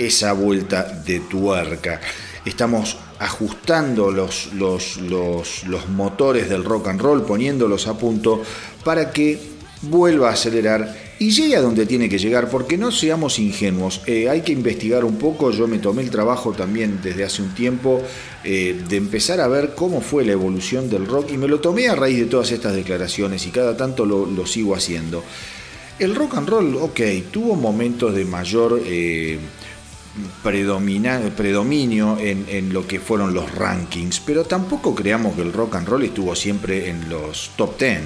[0.00, 2.00] esa vuelta de tuerca.
[2.44, 8.42] Estamos ajustando los, los, los, motores del rock and roll, poniéndolos a punto
[8.82, 9.38] para que
[9.82, 14.30] vuelva a acelerar y llegue a donde tiene que llegar, porque no seamos ingenuos, eh,
[14.30, 18.00] hay que investigar un poco, yo me tomé el trabajo también desde hace un tiempo
[18.42, 21.88] eh, de empezar a ver cómo fue la evolución del rock y me lo tomé
[21.88, 25.22] a raíz de todas estas declaraciones y cada tanto lo, sigo haciendo.
[25.98, 28.80] El rock and roll, ok, tuvo momentos de mayor...
[28.86, 29.38] Eh,
[30.42, 35.88] predominio en, en, lo que fueron los rankings, pero tampoco creamos que el rock and
[35.88, 38.00] roll estuvo siempre en los top 10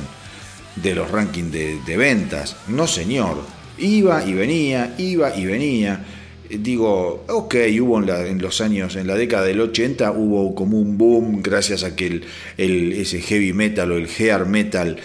[0.76, 2.56] de los rankings de, ventas.
[2.68, 3.38] No, señor.
[3.78, 6.04] Iba y venía, iba y venía.
[6.48, 10.96] Eh, digo, ok, hubo en, los años, en la década del 80, hubo como un
[10.96, 12.22] boom gracias a que
[12.56, 14.98] el, ese heavy metal o el hair metal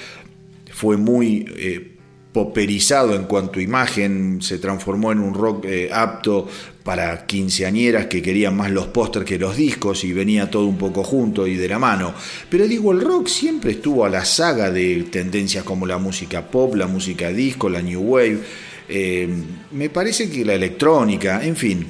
[0.72, 1.96] fue muy eh,
[2.32, 6.48] poperizado en cuanto a imagen, se transformó en un rock eh, apto
[6.90, 11.04] para quinceañeras que querían más los pósters que los discos y venía todo un poco
[11.04, 12.16] junto y de la mano.
[12.50, 16.74] Pero digo, el rock siempre estuvo a la saga de tendencias como la música pop,
[16.74, 18.40] la música disco, la new wave,
[18.88, 19.30] eh,
[19.70, 21.86] me parece que la electrónica, en fin.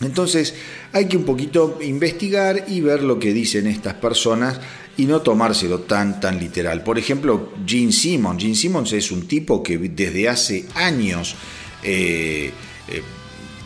[0.00, 0.54] Entonces
[0.92, 4.58] hay que un poquito investigar y ver lo que dicen estas personas
[4.96, 6.82] y no tomárselo tan, tan literal.
[6.82, 8.42] Por ejemplo, Gene Simmons.
[8.42, 11.36] Gene Simmons es un tipo que desde hace años
[11.82, 12.50] eh,
[12.88, 13.02] eh,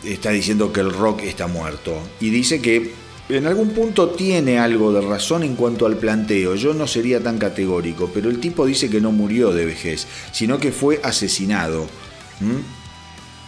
[0.03, 1.97] está diciendo que el rock está muerto.
[2.19, 2.93] Y dice que
[3.29, 6.55] en algún punto tiene algo de razón en cuanto al planteo.
[6.55, 10.59] Yo no sería tan categórico, pero el tipo dice que no murió de vejez, sino
[10.59, 11.87] que fue asesinado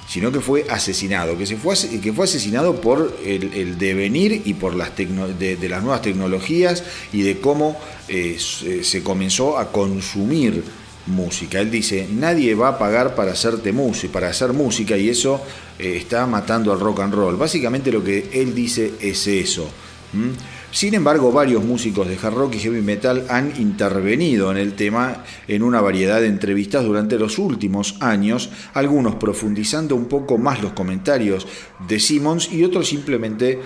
[0.10, 4.74] sino que fue asesinado, que, se fue, que fue asesinado por el, devenir y por
[4.74, 6.84] las de, las nuevas tecnologías
[7.14, 10.64] y de cómo eh, se comenzó a consumir
[11.08, 11.60] música.
[11.60, 15.42] Él dice, nadie va a pagar para hacerte música, para hacer música y eso
[15.78, 17.36] eh, está matando al rock and roll.
[17.36, 19.70] Básicamente lo que él dice es eso.
[20.72, 25.24] Sin embargo, varios músicos de hard rock y heavy metal han intervenido en el tema
[25.48, 30.74] en una variedad de entrevistas durante los últimos años, algunos profundizando un poco más los
[30.74, 31.48] comentarios
[31.88, 33.60] de Simmons y otros simplemente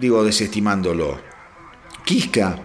[0.00, 1.18] digo desestimándolo.
[2.04, 2.58] Kiska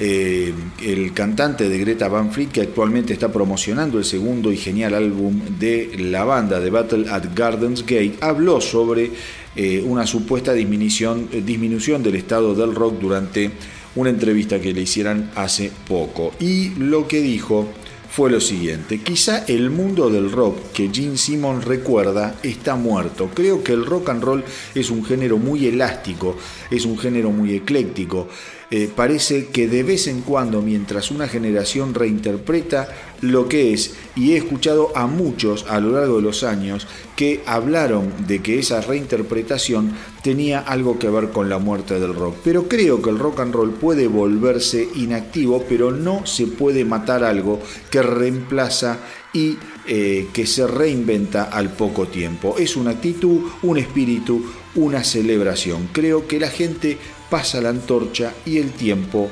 [0.00, 4.94] eh, el cantante de Greta Van Fleet, que actualmente está promocionando el segundo y genial
[4.94, 9.10] álbum de la banda, The Battle at Gardens Gate, habló sobre
[9.56, 13.50] eh, una supuesta disminución, eh, disminución del estado del rock durante
[13.96, 16.32] una entrevista que le hicieran hace poco.
[16.38, 17.66] Y lo que dijo
[18.08, 23.30] fue lo siguiente, quizá el mundo del rock que Gene Simmons recuerda está muerto.
[23.34, 24.44] Creo que el rock and roll
[24.74, 26.36] es un género muy elástico,
[26.70, 28.28] es un género muy ecléctico.
[28.70, 32.88] Eh, parece que de vez en cuando, mientras una generación reinterpreta
[33.22, 37.40] lo que es, y he escuchado a muchos a lo largo de los años que
[37.46, 42.36] hablaron de que esa reinterpretación tenía algo que ver con la muerte del rock.
[42.44, 47.24] Pero creo que el rock and roll puede volverse inactivo, pero no se puede matar
[47.24, 47.60] algo
[47.90, 48.98] que reemplaza
[49.32, 49.56] y
[49.86, 52.56] eh, que se reinventa al poco tiempo.
[52.58, 54.44] Es una actitud, un espíritu,
[54.74, 55.88] una celebración.
[55.92, 56.98] Creo que la gente
[57.30, 59.30] pasa la antorcha y el tiempo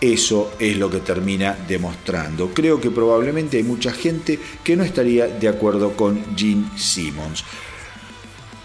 [0.00, 2.50] eso es lo que termina demostrando.
[2.54, 7.44] Creo que probablemente hay mucha gente que no estaría de acuerdo con Gene Simmons.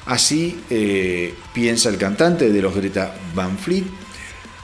[0.06, 3.86] Así eh, piensa el cantante de los Greta Van Fleet.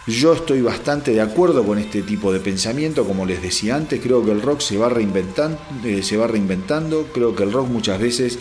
[0.05, 4.25] Yo estoy bastante de acuerdo con este tipo de pensamiento, como les decía antes, creo
[4.25, 7.99] que el rock se va reinventando, eh, se va reinventando creo que el rock muchas
[7.99, 8.39] veces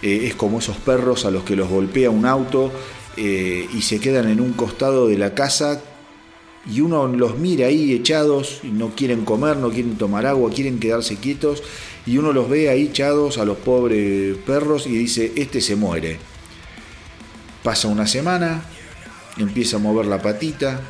[0.00, 2.72] eh, es como esos perros a los que los golpea un auto
[3.16, 5.82] eh, y se quedan en un costado de la casa
[6.70, 10.78] y uno los mira ahí echados, y no quieren comer, no quieren tomar agua, quieren
[10.78, 11.62] quedarse quietos
[12.06, 16.18] y uno los ve ahí echados a los pobres perros y dice, este se muere.
[17.62, 18.62] Pasa una semana,
[19.36, 20.80] empieza a mover la patita,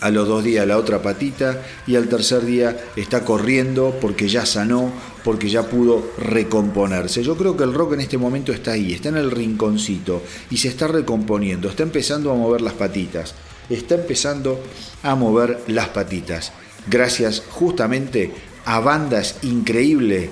[0.00, 4.46] a los dos días la otra patita y al tercer día está corriendo porque ya
[4.46, 4.92] sanó,
[5.24, 7.22] porque ya pudo recomponerse.
[7.22, 10.56] Yo creo que el rock en este momento está ahí, está en el rinconcito y
[10.56, 13.34] se está recomponiendo, está empezando a mover las patitas,
[13.68, 14.60] está empezando
[15.02, 16.52] a mover las patitas.
[16.88, 18.32] Gracias justamente
[18.64, 20.30] a bandas increíbles,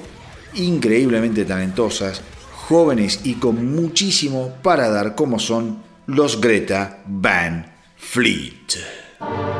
[0.55, 9.58] increíblemente talentosas, jóvenes y con muchísimo para dar como son los Greta Van Fleet.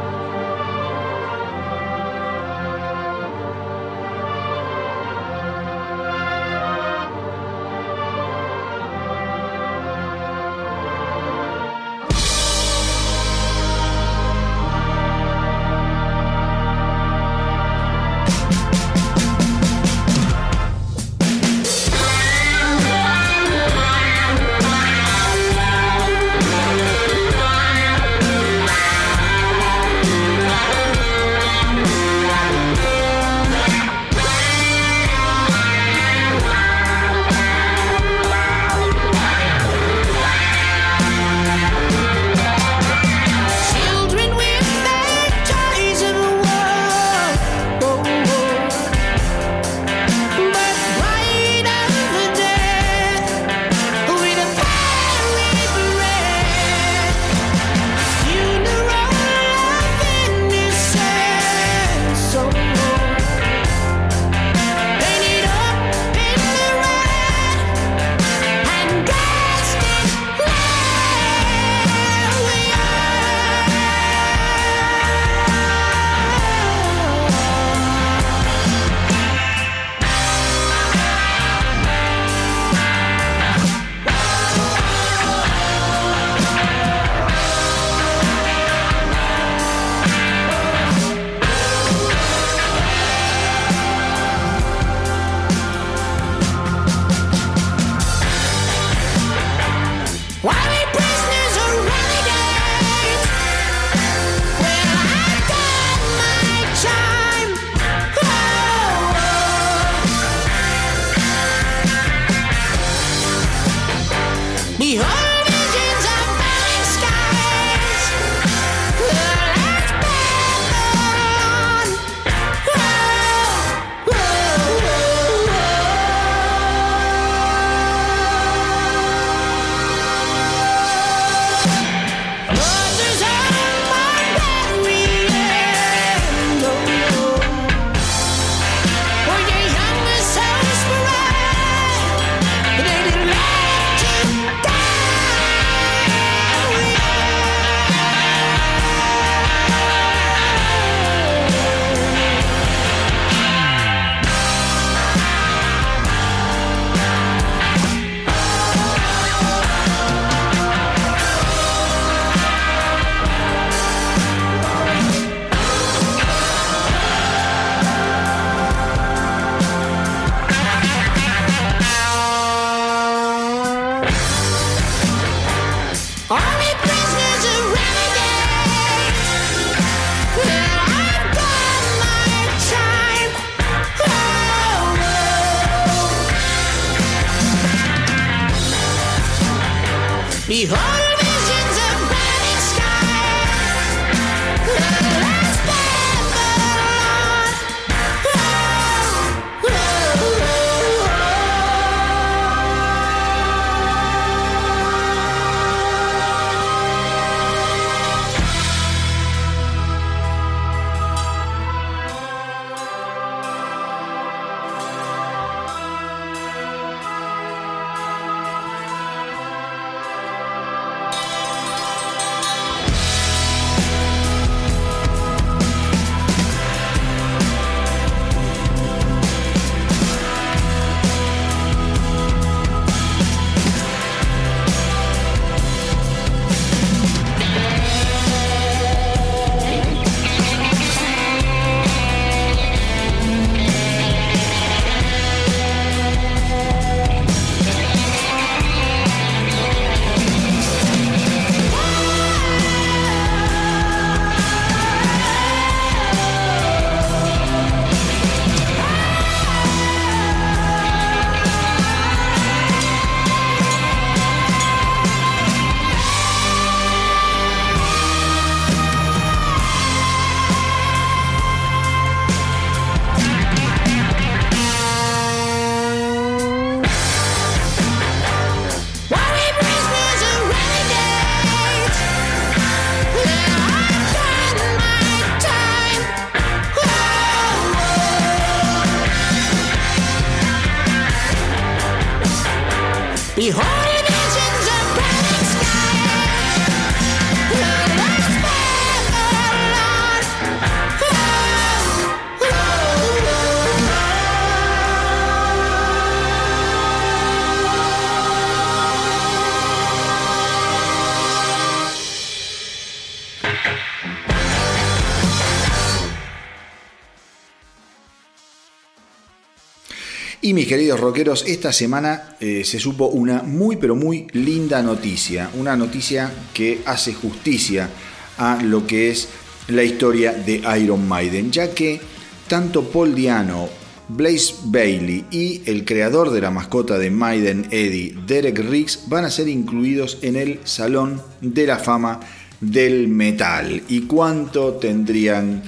[320.89, 326.33] Queridos rockeros, esta semana eh, se supo una muy pero muy linda noticia, una noticia
[326.55, 327.91] que hace justicia
[328.39, 329.29] a lo que es
[329.67, 332.01] la historia de Iron Maiden, ya que
[332.49, 333.69] tanto Paul Diano,
[334.09, 339.31] Blaze Bailey y el creador de la mascota de Maiden, Eddie, Derek Riggs, van a
[339.31, 342.19] ser incluidos en el Salón de la Fama
[342.63, 343.83] del Metal.
[343.89, 345.63] ¿Y cuánto tendrían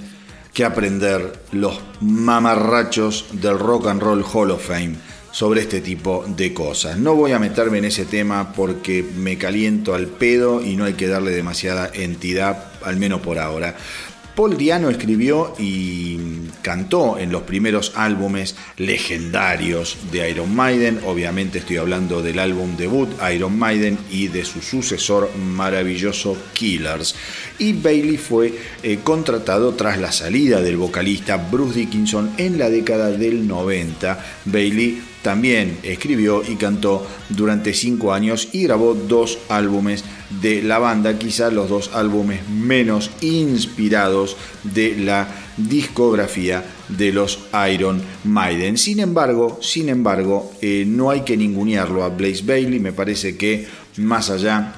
[0.54, 6.52] que aprender los mamarrachos del Rock and Roll Hall of Fame sobre este tipo de
[6.52, 6.98] cosas.
[6.98, 10.94] No voy a meterme en ese tema porque me caliento al pedo y no hay
[10.94, 13.76] que darle demasiada entidad, al menos por ahora.
[14.34, 16.18] Paul Diano escribió y
[16.62, 21.00] cantó en los primeros álbumes legendarios de Iron Maiden.
[21.04, 27.14] Obviamente estoy hablando del álbum debut Iron Maiden y de su sucesor maravilloso Killers.
[27.58, 33.10] Y Bailey fue eh, contratado tras la salida del vocalista Bruce Dickinson en la década
[33.10, 34.24] del 90.
[34.46, 40.04] Bailey también escribió y cantó durante cinco años y grabó dos álbumes
[40.40, 47.40] de la banda, quizás los dos álbumes menos inspirados de la discografía de los
[47.72, 48.78] Iron Maiden.
[48.78, 53.66] Sin embargo, sin embargo, eh, no hay que ningunearlo a Blaze Bailey, me parece que
[53.96, 54.74] más allá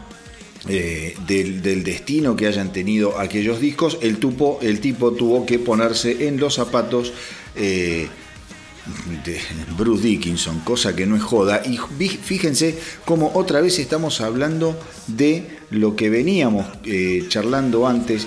[0.69, 4.19] eh, del, destino que hayan tenido aquellos discos, el,
[4.63, 7.13] el tipo tuvo que ponerse en los zapatos
[7.57, 8.09] eh,
[9.25, 9.41] de
[9.77, 11.63] Bruce Dickinson, cosa que no es joda.
[11.65, 18.27] Y fíjense cómo otra vez estamos hablando de lo que veníamos eh, charlando antes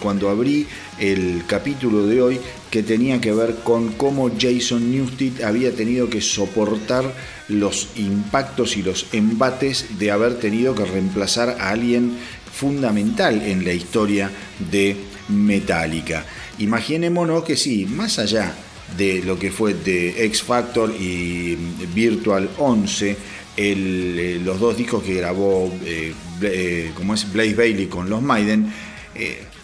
[0.00, 0.66] cuando abrí
[0.98, 2.40] el capítulo de hoy,
[2.70, 7.12] que tenía que ver con cómo Jason Newsted había tenido que soportar
[7.48, 12.16] los impactos y los embates de haber tenido que reemplazar a alguien
[12.52, 14.30] fundamental en la historia
[14.70, 14.96] de
[15.28, 16.24] Metallica.
[16.58, 18.54] Imaginémonos que sí, más allá
[18.96, 21.56] de lo que fue de X Factor y
[21.94, 23.16] Virtual 11,
[23.56, 26.12] eh, los dos discos que grabó eh,
[26.42, 28.72] eh, como es Blaze Bailey con los Maiden,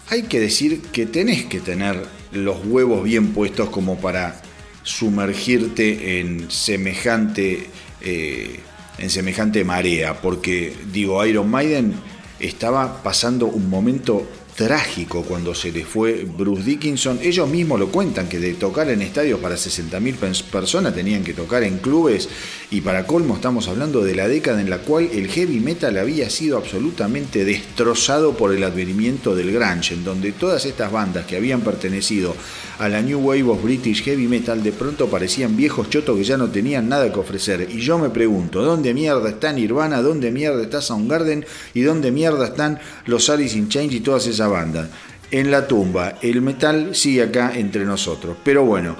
[0.09, 2.03] hay que decir que tenés que tener
[2.33, 4.41] los huevos bien puestos como para
[4.83, 7.69] sumergirte en semejante,
[8.01, 11.93] en semejante marea, porque digo, Iron Maiden
[12.41, 17.19] estaba pasando un momento trágico cuando se le fue Bruce Dickinson.
[17.21, 21.63] Ellos mismos lo cuentan, que de tocar en estadios para 60.000 personas tenían que tocar
[21.63, 22.29] en clubes
[22.71, 26.29] y para colmo estamos hablando de la década en la cual el heavy metal había
[26.29, 31.61] sido absolutamente destrozado por el advenimiento del grunge, en donde todas estas bandas que habían
[31.61, 32.35] pertenecido
[32.79, 36.37] a la New Wave of British Heavy Metal de pronto parecían viejos chotos que ya
[36.37, 37.67] no tenían nada que ofrecer.
[37.71, 40.01] Y yo me pregunto, ¿dónde mierda está Nirvana?
[40.01, 41.45] ¿Dónde mierda está Soundgarden?
[41.73, 44.89] ¿Y dónde mierda están los Alice in Chains y todas esas banda.
[45.31, 48.37] En la tumba, el metal sigue acá entre nosotros.
[48.43, 48.95] Pero bueno,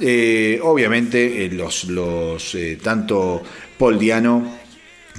[0.00, 3.42] eh, obviamente eh, los, los eh, tanto
[3.76, 4.58] Paul Diano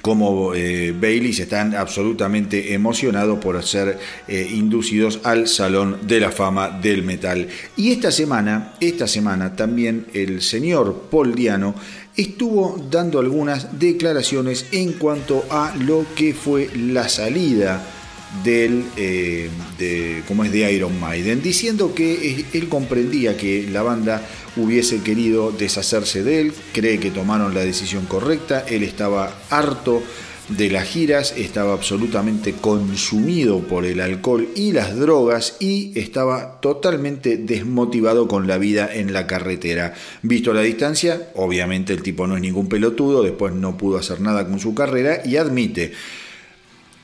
[0.01, 3.99] como Bailey están absolutamente emocionados por ser
[4.29, 7.45] inducidos al Salón de la Fama del Metal.
[7.75, 11.75] Y esta semana, esta semana también el señor Paul Diano
[12.15, 17.98] estuvo dando algunas declaraciones en cuanto a lo que fue la salida
[18.43, 24.21] del, eh, de, como es de Iron Maiden, diciendo que él comprendía que la banda
[24.55, 30.03] hubiese querido deshacerse de él, cree que tomaron la decisión correcta, él estaba harto
[30.49, 37.37] de las giras, estaba absolutamente consumido por el alcohol y las drogas y estaba totalmente
[37.37, 39.93] desmotivado con la vida en la carretera.
[40.23, 44.47] Visto la distancia, obviamente el tipo no es ningún pelotudo, después no pudo hacer nada
[44.47, 45.93] con su carrera y admite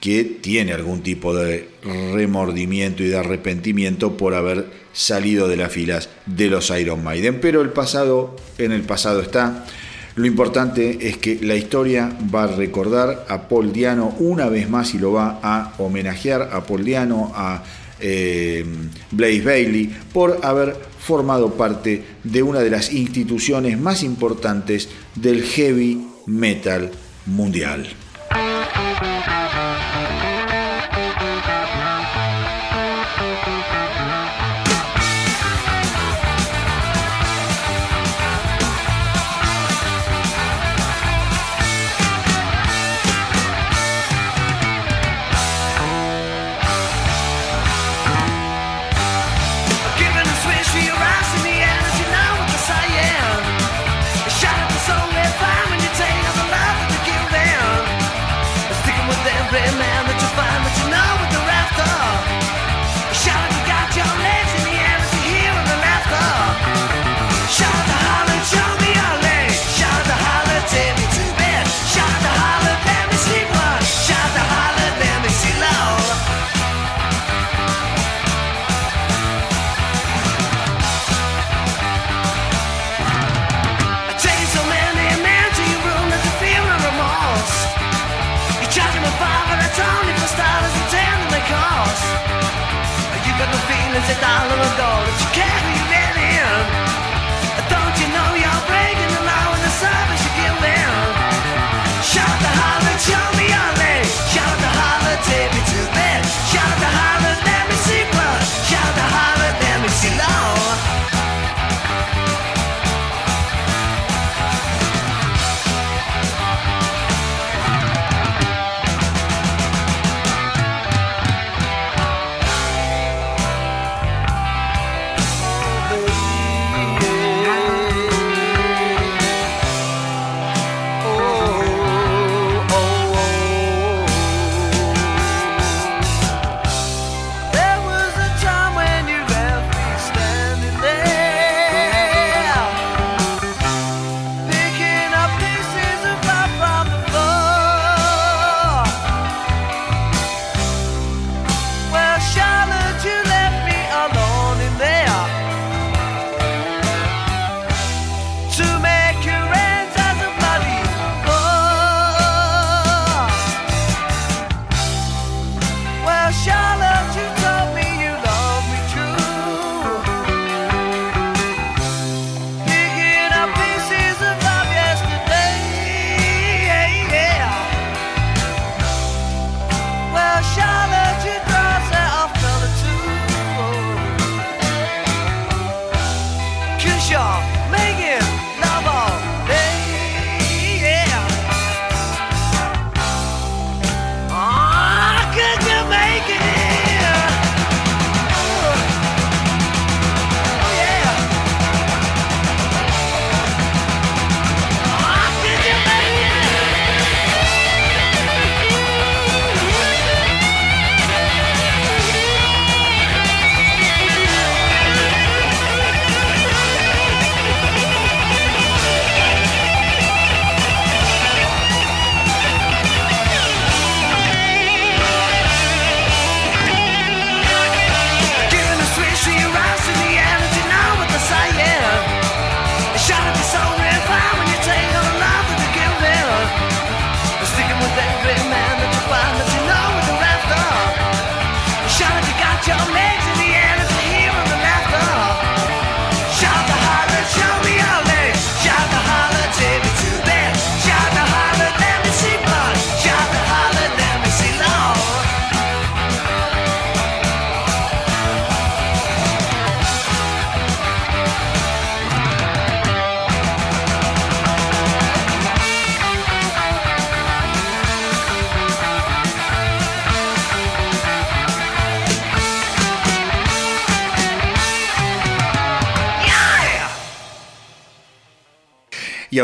[0.05, 1.67] que tiene algún tipo de
[2.13, 7.39] remordimiento y de arrepentimiento por haber salido de las filas de los Iron Maiden.
[7.41, 9.65] Pero el pasado, en el pasado está.
[10.13, 14.93] Lo importante es que la historia va a recordar a Paul Diano una vez más
[14.93, 17.63] y lo va a homenajear a Paul Diano, a
[17.99, 18.63] eh,
[19.09, 26.05] Blaze Bailey, por haber formado parte de una de las instituciones más importantes del heavy
[26.27, 26.91] metal
[27.25, 27.87] mundial.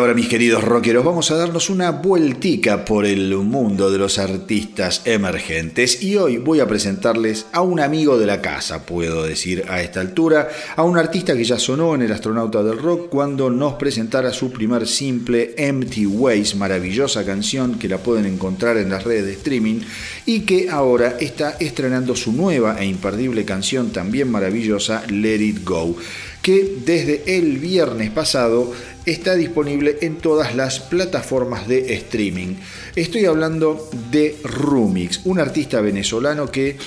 [0.02, 5.04] Ahora, mis queridos rockeros, vamos a darnos una vueltica por el mundo de los artistas
[5.06, 6.02] emergentes.
[6.02, 10.02] Y hoy voy a presentarles a un amigo de la casa, puedo decir a esta
[10.02, 14.34] altura, a un artista que ya sonó en El Astronauta del Rock cuando nos presentara
[14.34, 19.34] su primer simple Empty Ways, maravillosa canción que la pueden encontrar en las redes de
[19.34, 19.82] streaming
[20.26, 25.95] y que ahora está estrenando su nueva e imperdible canción también maravillosa, Let It Go
[26.41, 28.72] que desde el viernes pasado
[29.06, 32.56] está disponible en todas las plataformas de streaming.
[32.95, 36.78] Estoy hablando de Rumix, un artista venezolano que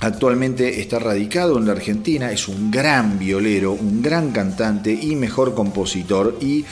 [0.00, 5.54] Actualmente está radicado en la Argentina, es un gran violero, un gran cantante y mejor
[5.54, 6.66] compositor y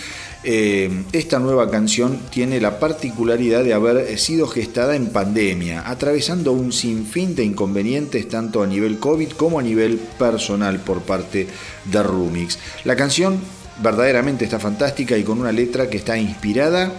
[0.45, 6.73] eh, esta nueva canción tiene la particularidad de haber sido gestada en pandemia, atravesando un
[6.73, 11.47] sinfín de inconvenientes tanto a nivel COVID como a nivel personal por parte
[11.85, 12.59] de Rumix.
[12.85, 13.39] La canción
[13.81, 16.93] verdaderamente está fantástica y con una letra que está inspirada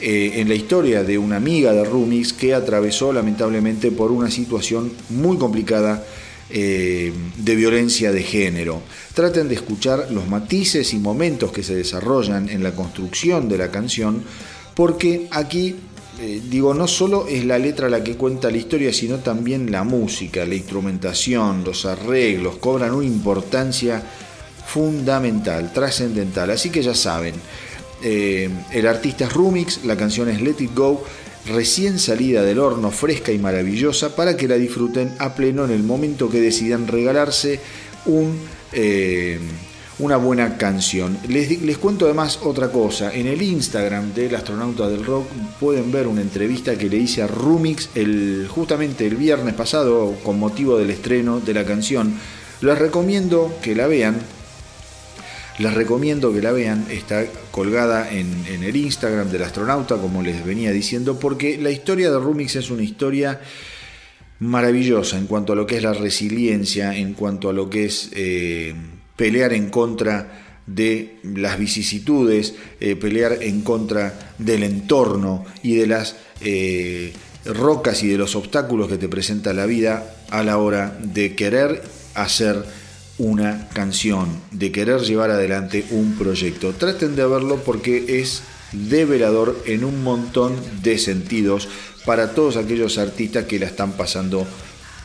[0.00, 4.92] eh, en la historia de una amiga de Rumix que atravesó lamentablemente por una situación
[5.10, 6.04] muy complicada
[6.50, 8.82] eh, de violencia de género.
[9.14, 13.70] Traten de escuchar los matices y momentos que se desarrollan en la construcción de la
[13.70, 14.22] canción
[14.74, 15.76] porque aquí
[16.20, 19.82] eh, digo, no solo es la letra la que cuenta la historia, sino también la
[19.82, 24.02] música, la instrumentación, los arreglos, cobran una importancia
[24.66, 26.50] fundamental, trascendental.
[26.50, 27.34] Así que ya saben,
[28.02, 31.04] eh, el artista es Rumix, la canción es Let It Go,
[31.46, 35.82] recién salida del horno, fresca y maravillosa, para que la disfruten a pleno en el
[35.82, 37.60] momento que decidan regalarse
[38.06, 38.38] un,
[38.72, 39.38] eh,
[39.98, 41.16] una buena canción.
[41.28, 45.26] Les, les, cuento además otra cosa, en el Instagram del astronauta del rock
[45.60, 50.38] pueden ver una entrevista que le hice a Rumix el, justamente el viernes pasado con
[50.38, 52.18] motivo del estreno de la canción
[52.60, 54.16] Les recomiendo que la vean.
[55.58, 56.86] Les recomiendo que la vean.
[56.90, 62.18] Está colgada en, el Instagram del astronauta, como les venía diciendo, porque la historia de
[62.18, 63.40] Rumix es una historia
[64.40, 68.10] maravillosa en cuanto a lo que es la resiliencia, en cuanto a lo que es
[68.14, 68.74] eh,
[69.16, 76.16] pelear en contra de las vicisitudes, eh, pelear en contra del entorno y de las
[76.40, 77.12] eh,
[77.44, 81.82] rocas y de los obstáculos que te presenta la vida a la hora de querer
[82.14, 82.64] hacer
[83.18, 86.72] una canción, de querer llevar adelante un proyecto.
[86.72, 88.42] Traten de verlo porque es
[88.72, 91.68] develador en un montón de sentidos
[92.04, 94.46] para todos aquellos artistas que la están pasando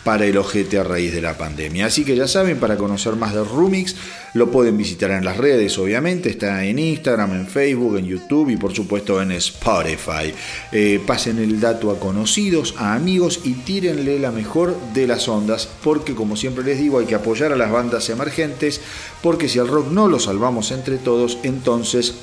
[0.04, 1.88] para el ojete a raíz de la pandemia.
[1.88, 3.96] Así que ya saben, para conocer más de Rumix,
[4.34, 8.58] lo pueden visitar en las redes, obviamente, está en Instagram, en Facebook, en YouTube y
[8.58, 10.34] por supuesto en Spotify.
[10.72, 15.68] Eh, pasen el dato a conocidos, a amigos y tírenle la mejor de las ondas,
[15.84, 18.82] porque como siempre les digo, hay que apoyar a las bandas emergentes,
[19.22, 22.16] porque si al rock no lo salvamos entre todos, entonces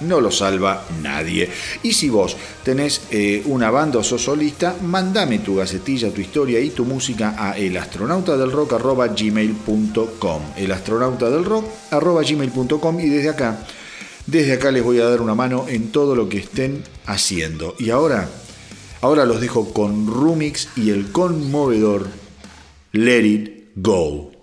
[0.00, 1.50] no lo salva nadie.
[1.82, 6.60] Y si vos tenés eh, una banda o sos solista, mandame tu gacetilla, tu historia
[6.60, 13.66] y tu música a elastronautadelrock.gmail.com elastronautadelrock.gmail.com y desde acá,
[14.26, 17.74] desde acá les voy a dar una mano en todo lo que estén haciendo.
[17.78, 18.28] Y ahora,
[19.00, 22.06] ahora los dejo con Rumix y el conmovedor
[22.92, 24.39] Let It Go.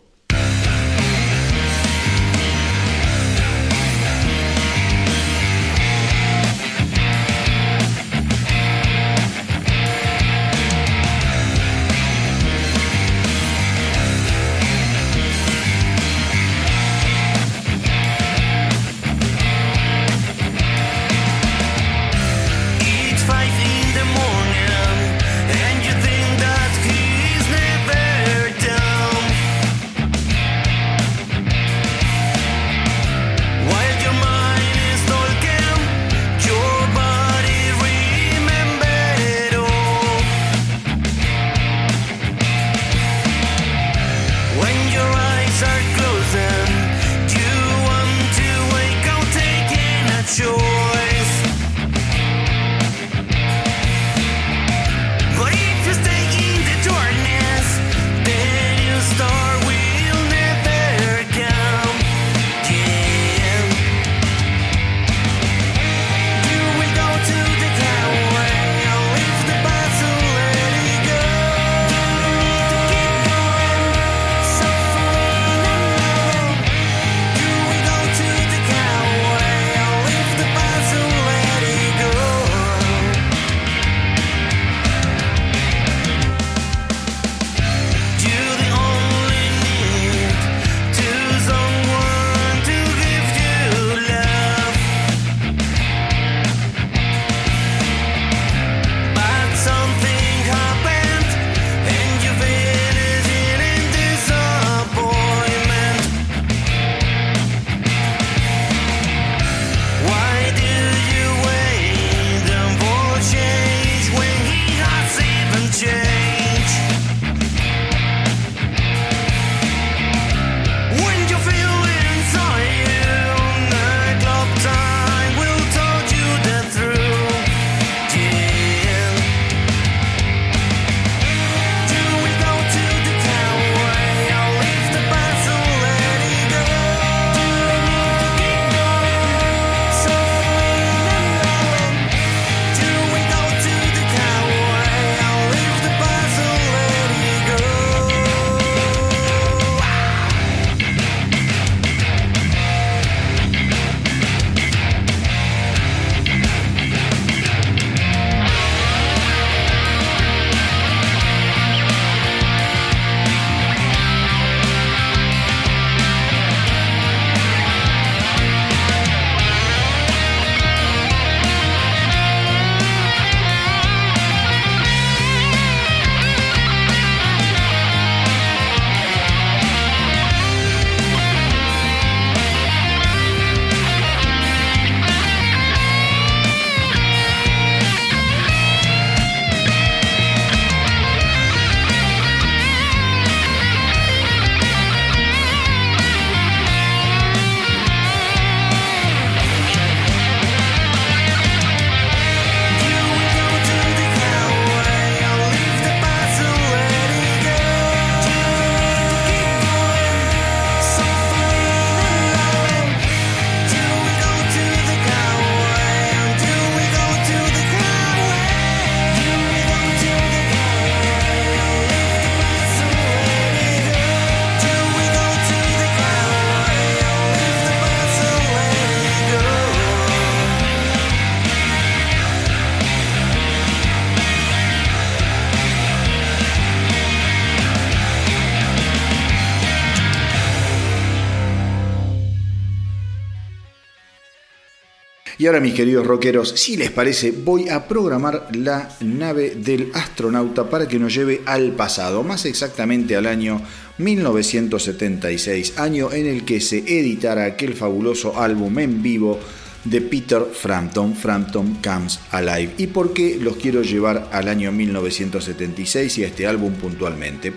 [245.48, 250.70] Y ahora mis queridos rockeros, si les parece, voy a programar la nave del astronauta
[250.70, 253.62] para que nos lleve al pasado, más exactamente al año
[253.98, 259.39] 1976, año en el que se editara aquel fabuloso álbum en vivo
[259.86, 262.74] de Peter Frampton, Frampton Comes Alive.
[262.78, 267.54] ¿Y por qué los quiero llevar al año 1976 y a este álbum puntualmente?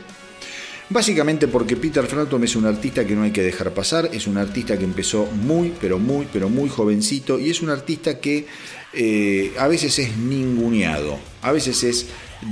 [0.93, 4.39] Básicamente porque Peter Frampton es un artista que no hay que dejar pasar, es un
[4.39, 8.49] artista que empezó muy, pero muy, pero muy jovencito y es un artista que
[8.93, 12.07] eh, a veces es ninguneado, a veces es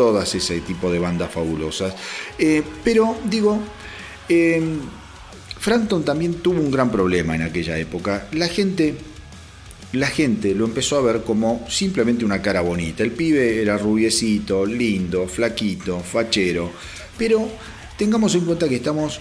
[0.00, 1.92] todas ese tipo de bandas fabulosas.
[2.38, 3.60] Eh, pero digo,
[4.30, 4.80] em,
[5.58, 8.26] Frampton también tuvo un gran problema en aquella época.
[8.32, 8.94] La gente,
[9.92, 13.02] la gente lo empezó a ver como simplemente una cara bonita.
[13.02, 16.72] El pibe era rubiecito, lindo, flaquito, fachero.
[17.18, 17.46] Pero
[17.98, 19.20] tengamos en cuenta que estamos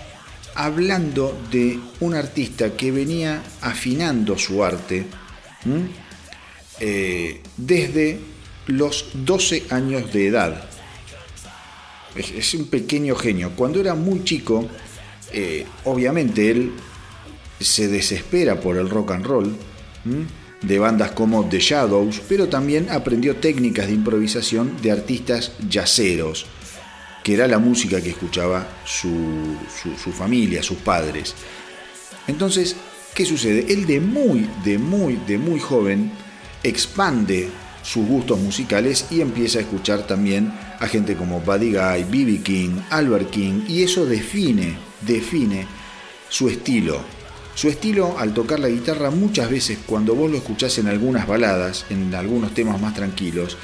[0.56, 5.08] hablando de un artista que venía afinando su arte
[6.80, 10.69] eh, desde los 12 años de edad.
[12.16, 13.52] Es, un pequeño genio.
[13.56, 14.68] Cuando era muy chico,
[15.32, 16.72] eh, obviamente él
[17.60, 19.56] se desespera por el rock and roll
[20.62, 26.46] de bandas como The Shadows, pero también aprendió técnicas de improvisación de artistas yaceros,
[27.24, 29.56] que era la música que escuchaba su,
[30.02, 31.36] su familia, sus padres.
[32.28, 32.76] Entonces,
[33.14, 33.66] ¿qué sucede?
[33.70, 36.12] Él de muy, de muy, de muy joven
[36.64, 37.50] expande
[37.82, 42.42] sus gustos musicales y empieza a escuchar también a gente como Buddy Guy, B.B.
[42.44, 45.68] King, Albert King, y eso define, define
[46.30, 47.02] su estilo.
[47.56, 51.86] Su estilo al tocar la guitarra muchas veces cuando vos lo escuchás en algunas baladas,
[51.90, 53.58] en algunos temas más tranquilos,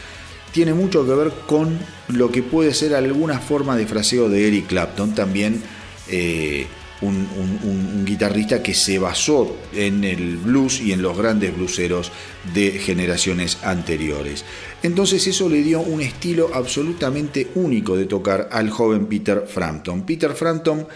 [0.51, 4.68] tiene mucho que ver con lo que puede ser alguna forma de fraseo de Eric
[4.68, 5.61] Clapton, también
[6.07, 6.68] eh,
[7.02, 12.12] un, guitarrista que se basó en el blues y en los grandes blueseros
[12.54, 14.46] de generaciones anteriores.
[14.84, 20.06] Entonces eso le dio un estilo absolutamente único de tocar al joven Peter Frampton.
[20.06, 20.88] Peter Frampton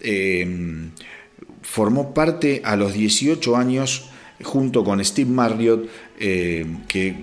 [0.00, 0.90] eh,
[1.62, 4.08] formó parte a los 18 años
[4.42, 5.88] junto con Steve Marriott,
[6.18, 7.16] eh, que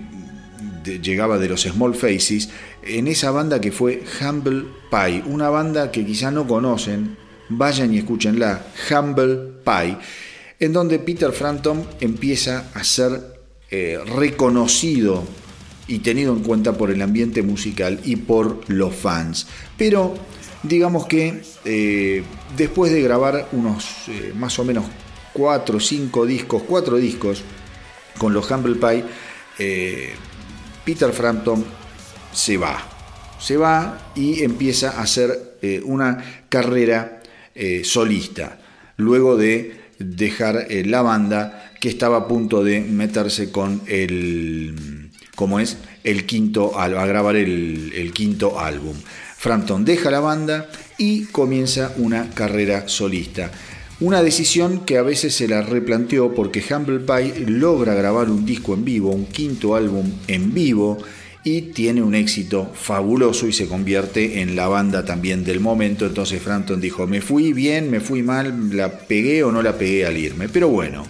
[1.02, 2.50] llegaba de los Small Faces,
[2.82, 7.16] en esa banda que fue Humble Pie, una banda que quizá no conocen,
[7.50, 9.96] vayan y escúchenla, Humble Pie,
[10.58, 13.40] en donde Peter Frampton empieza a ser
[13.70, 15.24] eh, reconocido
[15.86, 19.46] y tenido en cuenta por el ambiente musical y por los fans.
[19.76, 20.14] Pero
[20.62, 22.22] digamos que eh,
[22.56, 24.84] después de grabar unos eh, más o menos
[25.32, 27.42] 4 o 5 discos, 4 discos
[28.18, 29.04] con los Humble Pie,
[30.84, 31.64] Peter Frampton
[32.32, 32.82] se va.
[33.38, 37.19] Se va y empieza a hacer una carrera
[37.60, 38.58] eh, solista,
[38.96, 45.60] luego de dejar eh, la banda que estaba a punto de meterse con el, como
[45.60, 48.96] es, el quinto, a grabar el, el quinto álbum.
[49.36, 53.50] Frampton deja la banda y comienza una carrera solista.
[54.00, 58.72] Una decisión que a veces se la replanteó porque Humble Pie logra grabar un disco
[58.72, 60.96] en vivo, un quinto álbum en vivo,
[61.42, 66.06] y tiene un éxito fabuloso y se convierte en la banda también del momento.
[66.06, 70.04] Entonces Frampton dijo, me fui bien, me fui mal, la pegué o no la pegué
[70.04, 70.50] al irme.
[70.50, 71.06] Pero bueno,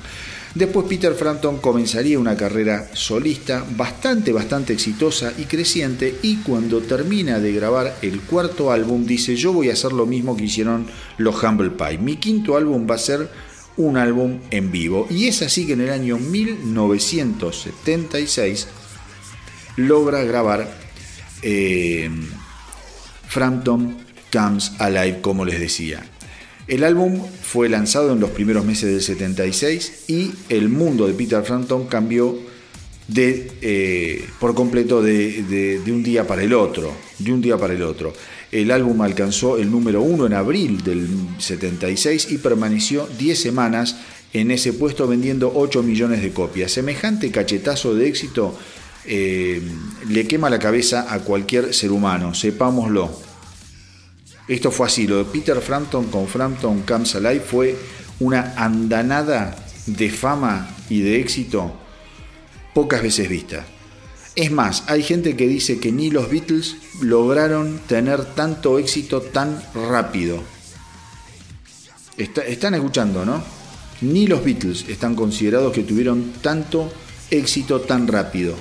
[0.55, 7.41] después Peter Frampton comenzaría una carrera solista bastante, bastante exitosa y creciente y cuando termina
[7.41, 10.87] de grabar el cuarto álbum dice, yo voy a hacer lo mismo que hicieron
[11.19, 11.99] los Humble Pie.
[11.99, 13.29] Mi quinto álbum va a ser
[13.77, 15.09] un álbum en vivo.
[15.11, 18.69] Y es así que en el año 1976
[19.77, 20.69] logra grabar
[21.43, 22.11] eh,
[23.29, 23.97] Frampton
[24.33, 26.05] Comes Alive, como les decía.
[26.67, 31.43] El álbum fue lanzado en los primeros meses del 76 y el mundo de Peter
[31.43, 32.39] Frampton cambió
[33.09, 36.93] de, eh, por completo de, un día para el otro.
[37.19, 38.13] De un día para el otro.
[38.53, 43.97] El álbum alcanzó el número uno en abril del 76 y permaneció 10 semanas
[44.33, 46.71] en ese puesto vendiendo 8 millones de copias.
[46.71, 48.57] Semejante cachetazo de éxito
[49.13, 49.61] eh,
[50.09, 53.11] le quema la cabeza a cualquier ser humano, sepámoslo.
[54.47, 57.77] Esto fue así, lo de Peter Frampton con Frampton Comes Alive fue
[58.21, 59.57] una andanada
[59.87, 61.73] de fama y de éxito
[62.73, 63.67] pocas veces vista.
[64.37, 69.61] Es más, hay gente que dice que ni los Beatles lograron tener tanto éxito tan
[69.75, 70.41] rápido.
[72.17, 73.43] están escuchando, ¿no?
[74.03, 76.93] Ni los Beatles están considerados que tuvieron tanto
[77.29, 78.55] éxito tan rápido.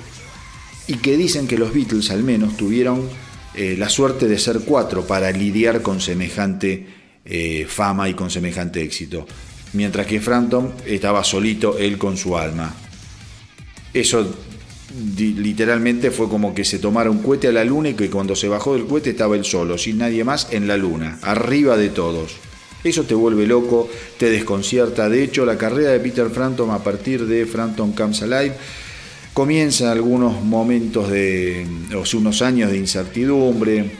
[0.90, 3.08] Y que dicen que los Beatles al menos tuvieron
[3.54, 6.84] eh, la suerte de ser cuatro para lidiar con semejante
[7.24, 9.24] eh, fama y con semejante éxito.
[9.72, 12.74] Mientras que Frampton estaba solito él con su alma.
[13.94, 14.34] Eso
[15.16, 18.48] literalmente fue como que se tomara un cohete a la luna y que cuando se
[18.48, 22.34] bajó del cohete estaba él solo, sin nadie más en la luna, arriba de todos.
[22.82, 23.88] Eso te vuelve loco,
[24.18, 25.08] te desconcierta.
[25.08, 28.56] De hecho, la carrera de Peter Frampton a partir de Frampton Comes Alive
[29.34, 33.90] comienza algunos momentos de, o unos años de incertidumbre,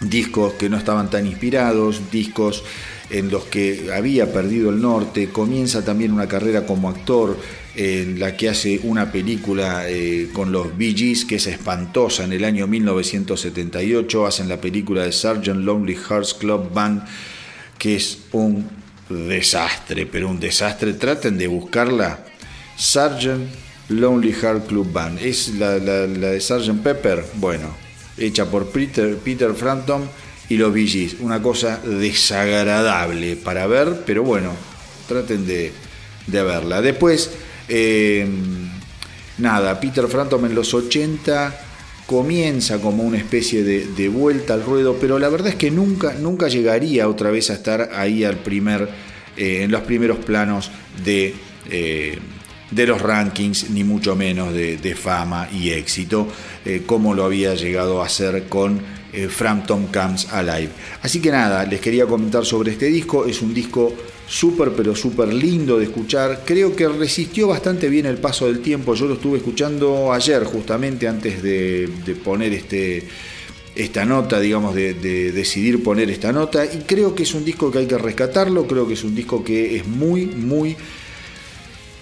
[0.00, 2.64] discos que no estaban tan inspirados, discos
[3.10, 7.38] en los que había perdido el norte, comienza también una carrera como actor
[7.74, 12.32] en la que hace una película eh, con los Bee Gees que es espantosa en
[12.32, 15.46] el año 1978, hacen la película de Sgt.
[15.46, 17.04] Lonely Hearts Club Band
[17.78, 18.66] que es un
[19.08, 22.24] desastre, pero un desastre, traten de buscarla,
[22.78, 23.71] Sgt.
[23.92, 26.82] Lonely Heart Club Band, es la, de Sgt.
[26.82, 27.74] Pepper, bueno,
[28.16, 30.08] hecha por Peter, Peter Frampton
[30.48, 34.52] y los Bee Gees, una cosa desagradable para ver, pero bueno,
[35.06, 35.72] traten de,
[36.26, 36.82] de verla.
[36.82, 37.30] Después
[37.68, 38.26] eh,
[39.38, 41.60] nada, Peter Frampton en los 80
[42.06, 46.48] comienza como una especie de, vuelta al ruedo, pero la verdad es que nunca, nunca
[46.48, 48.88] llegaría otra vez a estar ahí al primer,
[49.36, 50.70] eh, en los primeros planos
[51.04, 51.34] de,
[51.70, 52.18] eh,
[52.72, 56.28] de los rankings, ni mucho menos de, fama y éxito,
[56.86, 58.80] como lo había llegado a hacer con
[59.28, 60.70] Frampton Comes Alive.
[61.02, 63.94] Así que nada, les quería comentar sobre este disco, es un disco
[64.32, 66.42] súper pero súper lindo de escuchar.
[66.44, 68.94] Creo que resistió bastante bien el paso del tiempo.
[68.94, 71.88] Yo lo estuve escuchando ayer justamente antes de,
[72.24, 73.06] poner este,
[73.74, 74.94] esta nota, digamos, de,
[75.32, 76.64] decidir poner esta nota.
[76.64, 79.44] Y creo que es un disco que hay que rescatarlo, creo que es un disco
[79.44, 80.76] que es muy, muy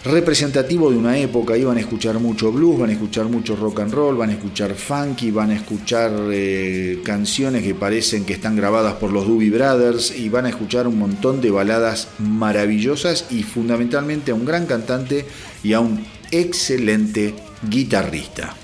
[0.04, 1.56] representativo de una época.
[1.56, 4.74] Iban a escuchar mucho blues, van a escuchar mucho rock and roll, van a escuchar
[4.74, 10.16] funky, van a escuchar eh, canciones que parecen que están grabadas por los Doobie Brothers
[10.16, 15.26] y van a escuchar un montón de baladas maravillosas y fundamentalmente a un gran cantante
[15.62, 17.34] y a un excelente
[17.68, 18.54] guitarrista.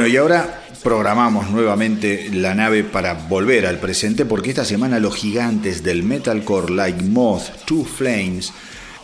[0.00, 5.14] Bueno, y ahora programamos nuevamente la nave para volver al presente porque esta semana los
[5.14, 8.50] gigantes del metalcore like Moth, Two Flames,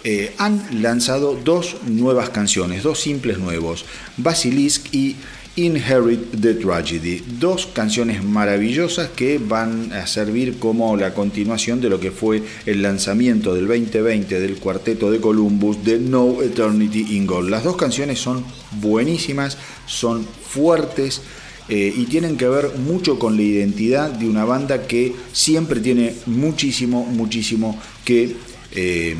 [0.05, 3.85] eh, han lanzado dos nuevas canciones, dos simples nuevos,
[4.17, 5.17] Basilisk y
[5.57, 11.99] Inherit the Tragedy, dos canciones maravillosas que van a servir como la continuación de lo
[11.99, 17.49] que fue el lanzamiento del 2020 del cuarteto de Columbus de No Eternity in Gold.
[17.49, 18.45] Las dos canciones son
[18.83, 19.57] buenísimas,
[19.87, 21.23] son fuertes,
[21.69, 26.15] eh, y tienen que ver mucho con la identidad de una banda que siempre tiene
[26.27, 28.37] muchísimo, muchísimo que
[28.73, 29.17] eh,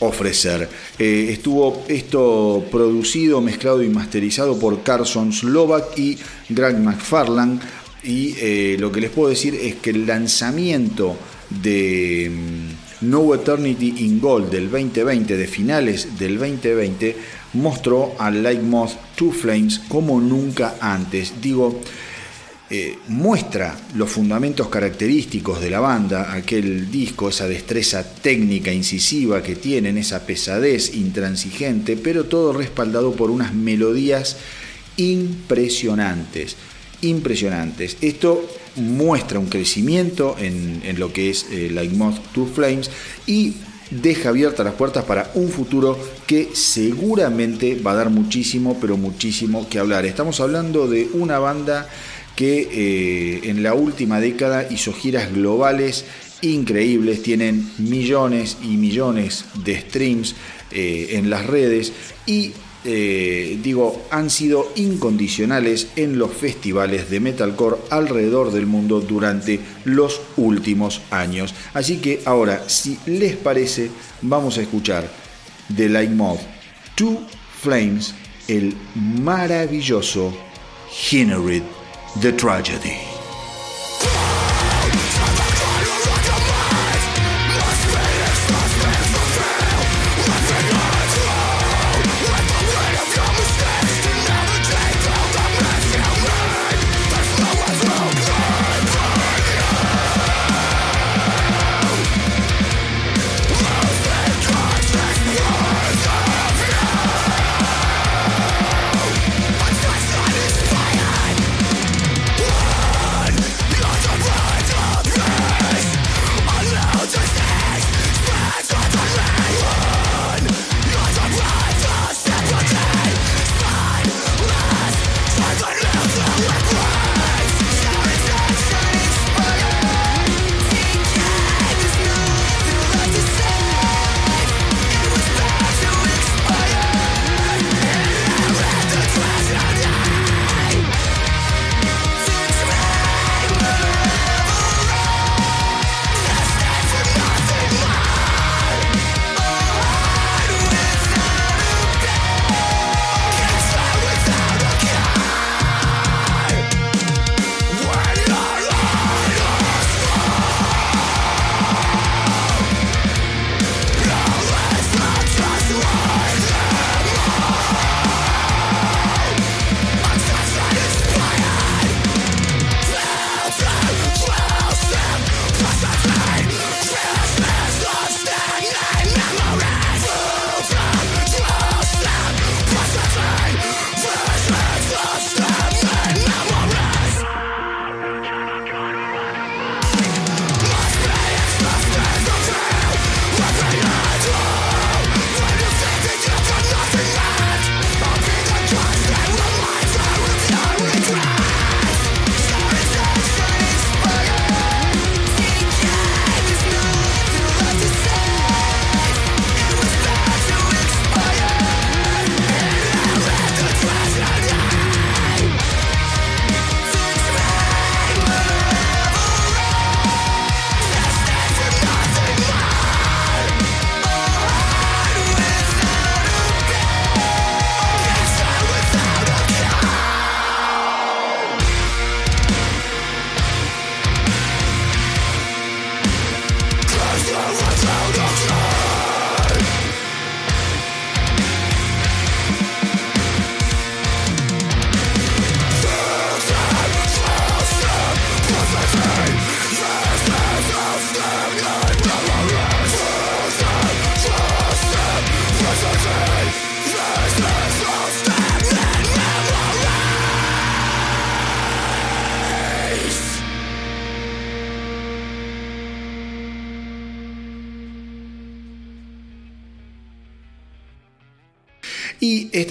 [0.00, 0.68] ofrecer.
[0.98, 6.18] Eh, estuvo esto producido, mezclado y masterizado por Carson Slovak y
[6.48, 7.60] Greg McFarland
[8.04, 11.16] y lo que les puedo decir es que el lanzamiento
[11.50, 17.16] de mm, No Eternity in Gold del 2020, de finales del 2020,
[17.54, 21.40] mostró a Like Moth Two Flames como nunca antes.
[21.40, 21.80] Digo,
[22.68, 29.54] eh, muestra los fundamentos característicos de la banda, aquel disco, esa destreza técnica incisiva que
[29.54, 34.38] tienen, esa pesadez intransigente, pero todo respaldado por unas melodías
[34.96, 36.56] impresionantes,
[37.02, 37.98] impresionantes.
[38.00, 38.44] Esto
[38.74, 41.94] muestra un crecimiento en, lo que es eh, Like
[42.52, 42.90] Flames
[43.28, 43.54] y
[43.90, 49.68] deja abiertas las puertas para un futuro que seguramente va a dar muchísimo, pero muchísimo
[49.68, 50.04] que hablar.
[50.04, 51.88] Estamos hablando de una banda
[52.36, 56.04] que eh, en la última década hizo giras globales
[56.42, 60.36] increíbles, tienen millones y millones de streams
[60.70, 61.92] eh, en las redes
[62.26, 62.52] y
[62.84, 70.20] eh, digo, han sido incondicionales en los festivales de metalcore alrededor del mundo durante los
[70.36, 71.52] últimos años.
[71.74, 73.90] Así que ahora, si les parece,
[74.22, 75.10] vamos a escuchar
[75.68, 76.40] de Light Moth
[76.94, 77.26] Two
[77.60, 78.14] Flames,
[78.46, 80.32] el maravilloso
[81.10, 81.62] Hinnerid
[82.18, 83.15] The Tragedy.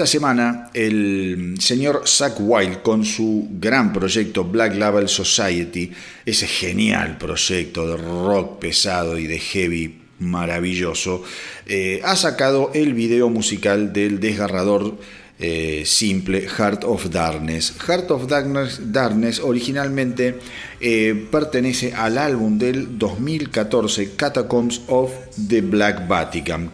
[0.06, 5.92] Esta semana el señor Zack Wild con su gran proyecto Black Label Society,
[6.24, 11.24] ese genial proyecto de rock pesado y de heavy maravilloso,
[11.66, 14.96] eh, ha sacado el video musical del desgarrador
[15.40, 17.74] eh, simple Heart of Darkness.
[17.88, 20.36] Heart of Darkness, originalmente
[20.82, 25.12] eh, pertenece al álbum del 2014 Catacombs of
[25.48, 26.70] the Black Vatican,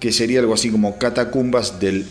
[0.00, 2.04] que sería algo así como Catacumbas del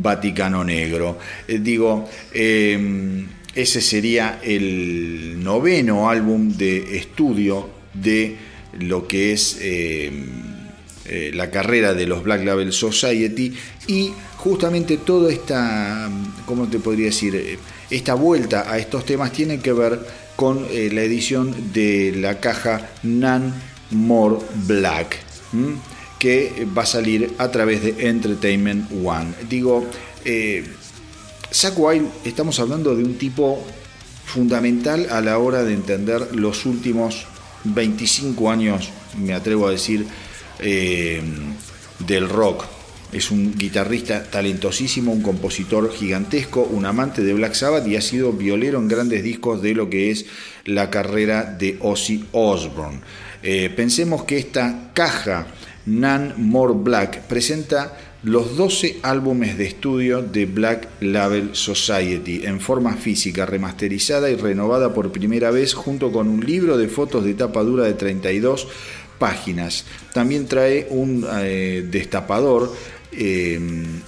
[0.00, 1.18] Vaticano Negro.
[1.46, 8.36] Eh, digo, em, ese sería el noveno álbum de estudio de
[8.80, 10.52] lo que es em,
[11.34, 13.52] la carrera de los Black Label Society
[13.86, 14.12] y
[14.42, 16.10] justamente toda esta,
[16.46, 17.36] ¿cómo te podría decir?
[17.36, 17.58] Eh,
[17.90, 20.00] esta vuelta a estos temas tiene que ver
[20.34, 23.54] con eh, la edición de la caja Nan
[23.90, 25.18] More Black,
[26.22, 29.34] que va a salir a través de Entertainment One.
[29.50, 29.84] Digo,
[30.24, 30.64] eh,
[31.76, 33.60] Wild, estamos hablando de un tipo
[34.24, 37.26] fundamental a la hora de entender los últimos
[37.64, 40.06] 25 años, me atrevo a decir,
[40.60, 42.66] del rock
[43.12, 48.32] es un guitarrista talentosísimo, un compositor gigantesco, un amante de Black Sabbath y ha sido
[48.32, 50.24] violero en grandes discos de lo que es
[50.64, 53.00] la carrera de Ozzy Osbourne.
[53.42, 55.46] Eh, pensemos que esta caja
[55.86, 62.94] Nan More Black presenta los 12 álbumes de estudio de Black Label Society en forma
[62.94, 67.62] física, remasterizada y renovada por primera vez junto con un libro de fotos de tapa
[67.62, 68.68] dura de 32
[69.18, 69.84] páginas.
[70.12, 72.72] También trae un eh, destapador
[73.14, 73.60] eh,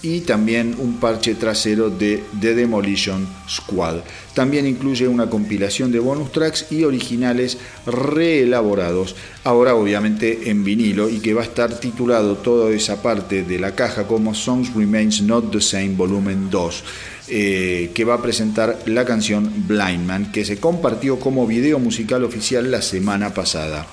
[0.02, 3.96] y también un parche trasero de The Demolition Squad.
[4.32, 9.14] También incluye una compilación de bonus tracks y originales reelaborados,
[9.44, 13.74] ahora obviamente en vinilo y que va a estar titulado toda esa parte de la
[13.74, 16.84] caja como Songs Remains Not the Same Volumen 2.
[17.26, 22.22] Eh, que va a presentar la canción Blind Man, que se compartió como video musical
[22.22, 23.86] oficial la semana pasada.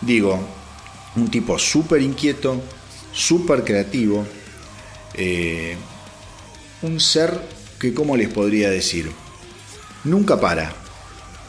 [0.00, 0.40] Digo,
[1.14, 2.60] un tipo súper inquieto,
[3.12, 4.26] súper creativo,
[5.14, 5.76] eh,
[6.82, 7.38] un ser
[7.78, 9.10] que, ¿cómo les podría decir?
[10.04, 10.74] Nunca para.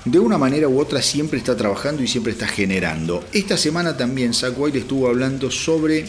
[0.05, 3.23] De una manera u otra siempre está trabajando y siempre está generando.
[3.31, 6.05] Esta semana también Zack White estuvo hablando sobre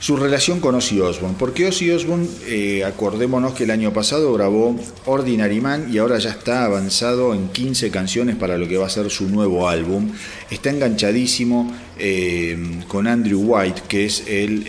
[0.00, 1.36] su relación con Ozzy Osbourne.
[1.38, 4.76] Porque Ozzy Osbourne, eh, acordémonos que el año pasado grabó
[5.06, 8.90] Ordinary Man y ahora ya está avanzado en 15 canciones para lo que va a
[8.90, 10.10] ser su nuevo álbum.
[10.50, 14.64] Está enganchadísimo eh, con Andrew White, que es el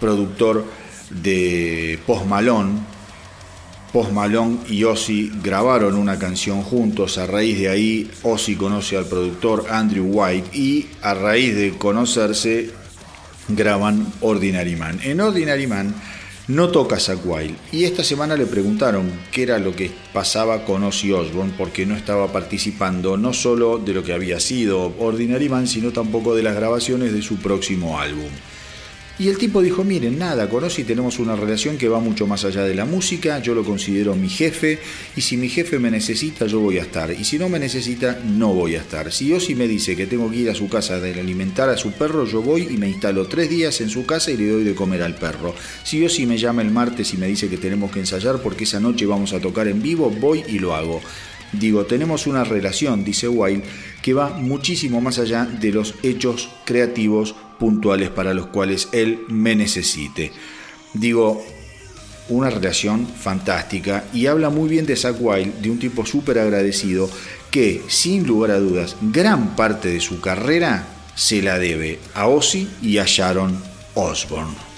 [0.00, 0.64] productor
[1.10, 2.80] de Post Malone.
[3.92, 7.18] Post Malone y Ozzy grabaron una canción juntos.
[7.18, 12.70] A raíz de ahí, Ozzy conoce al productor Andrew White y a raíz de conocerse,
[13.48, 15.00] graban Ordinary Man.
[15.02, 15.94] En Ordinary Man
[16.46, 20.82] no toca Zack Wild y esta semana le preguntaron qué era lo que pasaba con
[20.82, 25.66] Ozzy Osbourne porque no estaba participando no solo de lo que había sido Ordinary Man,
[25.66, 28.30] sino tampoco de las grabaciones de su próximo álbum.
[29.20, 32.46] Y el tipo dijo, miren, nada, con Ozzy tenemos una relación que va mucho más
[32.46, 34.78] allá de la música, yo lo considero mi jefe,
[35.14, 38.18] y si mi jefe me necesita, yo voy a estar, y si no me necesita,
[38.24, 39.12] no voy a estar.
[39.12, 41.92] Si Ozzy me dice que tengo que ir a su casa a alimentar a su
[41.92, 44.74] perro, yo voy y me instalo tres días en su casa y le doy de
[44.74, 45.54] comer al perro.
[45.84, 48.80] Si Ozzy me llama el martes y me dice que tenemos que ensayar porque esa
[48.80, 51.02] noche vamos a tocar en vivo, voy y lo hago.
[51.52, 53.64] Digo, tenemos una relación, dice Wild,
[54.00, 59.54] que va muchísimo más allá de los hechos creativos puntuales para los cuales él me
[59.54, 60.32] necesite.
[60.94, 61.44] Digo,
[62.30, 67.08] una relación fantástica y habla muy bien de Zack Wild, de un tipo súper agradecido
[67.50, 72.68] que, sin lugar a dudas, gran parte de su carrera se la debe a Ozzy
[72.82, 73.56] y a Sharon
[73.94, 74.69] Osbourne.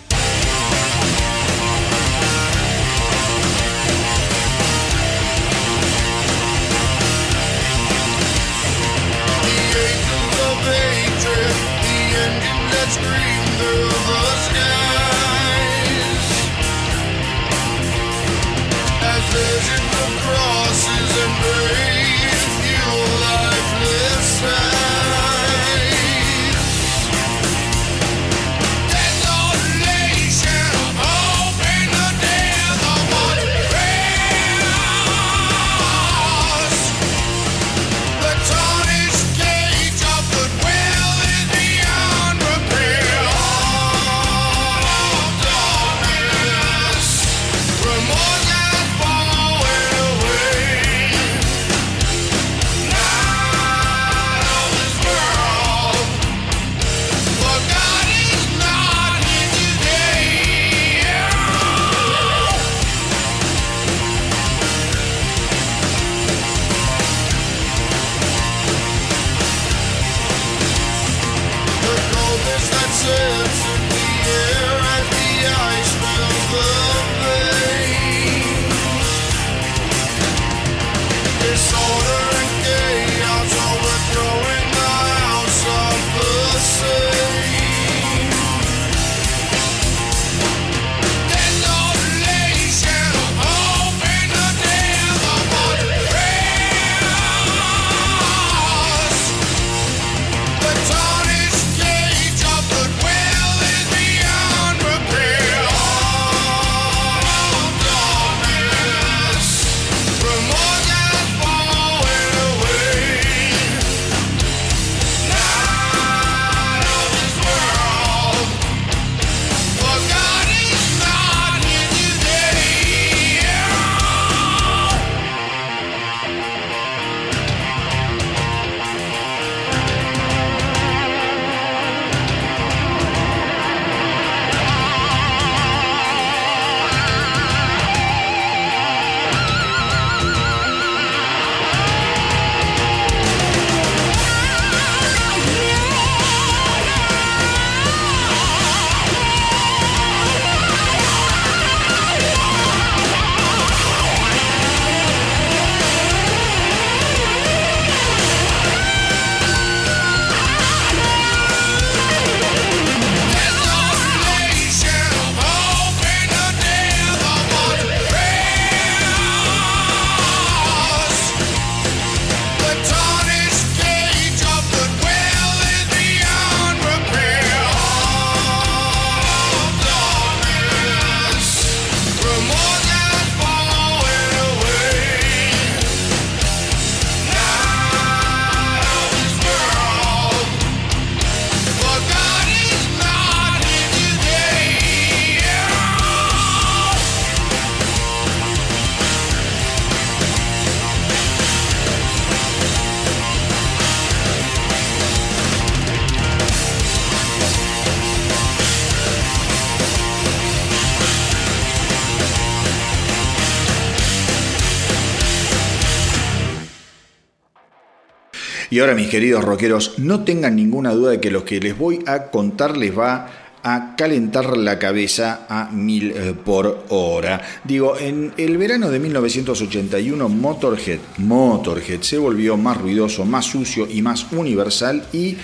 [218.73, 222.03] Y ahora mis queridos rockeros, no tengan ninguna duda de que lo que les voy
[222.07, 223.28] a contar les va
[223.62, 227.43] a calentar la cabeza a mil eh, por hora.
[227.65, 234.01] Digo, en el verano de 1981 Motorhead, Motorhead se volvió más ruidoso, más sucio y
[234.01, 235.36] más universal y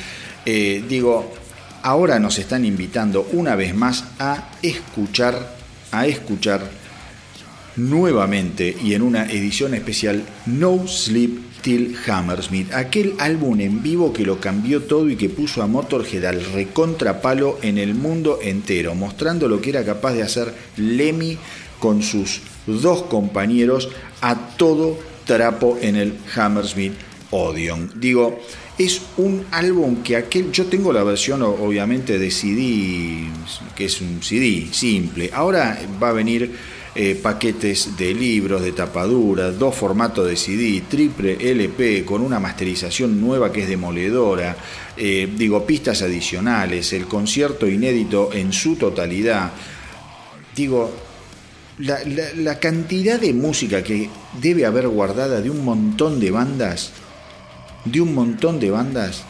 [0.46, 1.30] eh, digo,
[1.82, 5.54] ahora nos están invitando una vez más a escuchar,
[5.92, 6.62] a escuchar
[7.78, 14.24] nuevamente y en una edición especial No Sleep Till Hammersmith, aquel álbum en vivo que
[14.24, 19.48] lo cambió todo y que puso a Motorhead al recontrapalo en el mundo entero, mostrando
[19.48, 21.36] lo que era capaz de hacer Lemmy
[21.80, 23.88] con sus dos compañeros
[24.20, 26.94] a todo trapo en el Hammersmith
[27.30, 27.92] Odeon.
[27.96, 28.40] Digo,
[28.78, 33.24] es un álbum que aquel, yo tengo la versión obviamente de CD,
[33.74, 39.52] que es un CD simple, ahora va a venir eh, paquetes de libros, de tapadura,
[39.52, 44.56] dos formatos de CD, triple LP con una masterización nueva que es demoledora,
[44.96, 49.52] eh, digo, pistas adicionales, el concierto inédito en su totalidad.
[50.56, 50.90] Digo,
[51.78, 54.10] la cantidad de música que
[54.42, 56.90] debe haber guardada de un montón de bandas,
[57.84, 59.22] de un montón de bandas,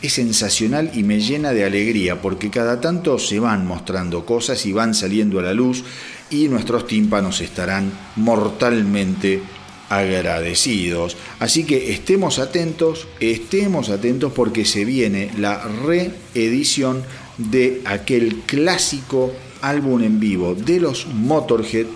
[0.00, 4.72] es sensacional y me llena de alegría porque cada tanto se van mostrando cosas y
[4.72, 5.84] van saliendo a la luz
[6.30, 9.42] y nuestros tímpanos estarán mortalmente
[9.88, 11.16] agradecidos.
[11.38, 17.02] Así que estemos atentos, estemos atentos porque se viene la reedición
[17.38, 19.32] de aquel clásico
[19.62, 21.86] álbum en vivo de los Motorhead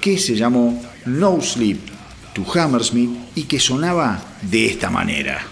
[0.00, 1.78] que se llamó No Sleep
[2.34, 5.46] to Hammersmith y que sonaba de esta manera.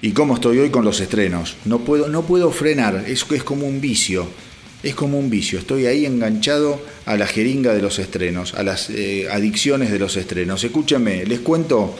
[0.00, 1.56] ¿Y cómo estoy hoy con los estrenos?
[1.66, 4.26] No puedo, no puedo frenar, es, es como un vicio.
[4.82, 8.88] Es como un vicio, estoy ahí enganchado a la jeringa de los estrenos, a las
[8.88, 10.64] eh, adicciones de los estrenos.
[10.64, 11.94] Escúchame, les cuento,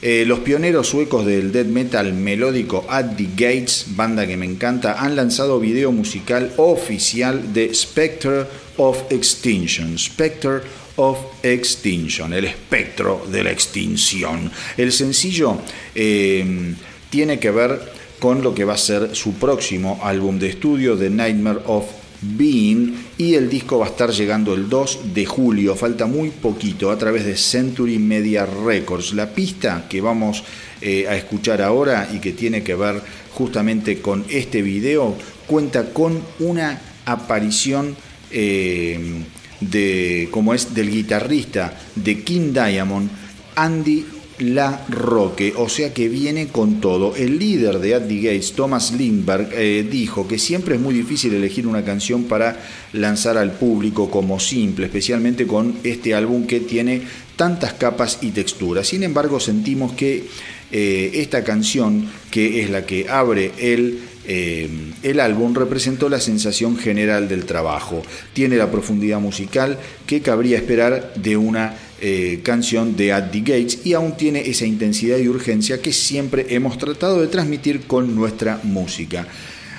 [0.00, 5.00] eh, los pioneros suecos del death metal melódico At the Gates, banda que me encanta,
[5.00, 8.44] han lanzado video musical oficial de Spectre
[8.76, 9.98] of Extinction.
[9.98, 10.60] Spectre
[10.96, 14.50] of Extinction, el espectro de la extinción.
[14.76, 15.58] El sencillo
[15.94, 16.74] eh,
[17.10, 21.10] tiene que ver con lo que va a ser su próximo álbum de estudio, The
[21.10, 21.84] Nightmare of
[22.20, 26.90] Being, y el disco va a estar llegando el 2 de julio, falta muy poquito,
[26.90, 29.12] a través de Century Media Records.
[29.12, 30.42] La pista que vamos
[30.80, 33.00] eh, a escuchar ahora y que tiene que ver
[33.32, 35.16] justamente con este video,
[35.46, 37.96] cuenta con una aparición
[38.30, 39.22] eh,
[39.60, 43.10] de, como es del guitarrista de King Diamond,
[43.54, 44.04] Andy
[44.38, 47.16] la Roque, o sea que viene con todo.
[47.16, 51.66] El líder de the Gates, Thomas Lindbergh, eh, dijo que siempre es muy difícil elegir
[51.66, 52.60] una canción para
[52.92, 57.02] lanzar al público como simple, especialmente con este álbum que tiene
[57.36, 58.88] tantas capas y texturas.
[58.88, 60.26] Sin embargo, sentimos que
[60.70, 64.68] eh, esta canción, que es la que abre el eh,
[65.02, 68.02] el álbum representó la sensación general del trabajo.
[68.34, 73.86] Tiene la profundidad musical que cabría esperar de una eh, canción de At the Gates
[73.86, 78.60] y aún tiene esa intensidad y urgencia que siempre hemos tratado de transmitir con nuestra
[78.64, 79.26] música.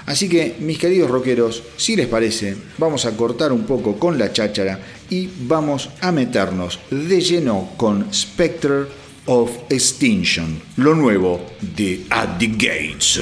[0.07, 4.34] Así que, mis queridos rockeros, si les parece, vamos a cortar un poco con la
[4.34, 4.80] cháchara
[5.11, 8.85] y vamos a meternos de lleno con Spectre
[9.27, 13.21] of Extinction, lo nuevo de At the Gates.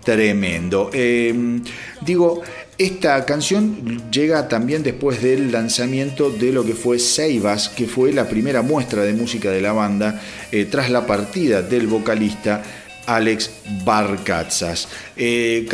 [0.03, 0.89] tremendo.
[0.91, 1.63] Em,
[2.01, 2.41] digo,
[2.77, 8.27] esta canción llega también después del lanzamiento de lo que fue Seibas, que fue la
[8.27, 10.21] primera muestra de música de la banda
[10.51, 12.61] eh, tras la partida del vocalista
[13.05, 13.51] Alex
[13.85, 14.87] Barcatzas.
[15.15, 15.67] Eh,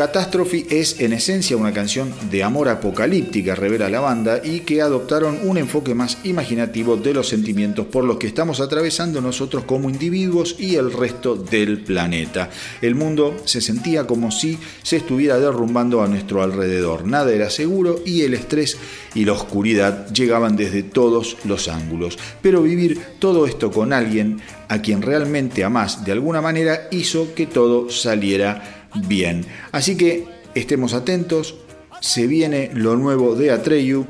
[0.69, 5.57] es en esencia una canción de amor apocalíptica, revela la banda, y que adoptaron un
[5.57, 10.75] enfoque más imaginativo de los sentimientos por los que estamos atravesando nosotros como individuos y
[10.75, 12.49] el resto del planeta.
[12.81, 17.05] El mundo se sentía como si se estuviera derrumbando a nuestro alrededor.
[17.05, 18.77] Nada era seguro y el estrés
[19.13, 22.17] y la oscuridad llegaban desde todos los ángulos.
[22.41, 27.47] Pero vivir todo esto con alguien a quien realmente amás de alguna manera hizo que
[27.47, 29.45] todo saliera bien.
[29.71, 30.25] Así que
[30.55, 31.55] estemos atentos,
[31.99, 34.05] se viene lo nuevo de Atreyu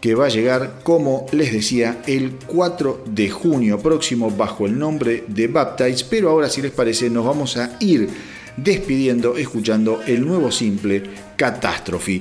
[0.00, 5.24] que va a llegar, como les decía, el 4 de junio próximo bajo el nombre
[5.26, 8.08] de Baptize, pero ahora si les parece nos vamos a ir
[8.56, 11.02] despidiendo escuchando el nuevo simple
[11.36, 12.20] Catástrofe.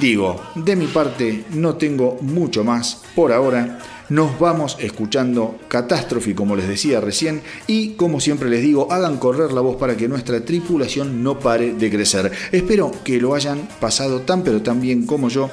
[0.00, 3.78] Digo, de mi parte no tengo mucho más por ahora.
[4.08, 9.52] Nos vamos escuchando Catástrofe, como les decía recién, y como siempre les digo, hagan correr
[9.52, 12.30] la voz para que nuestra tripulación no pare de crecer.
[12.52, 15.48] Espero que lo hayan pasado tan pero tan bien como yo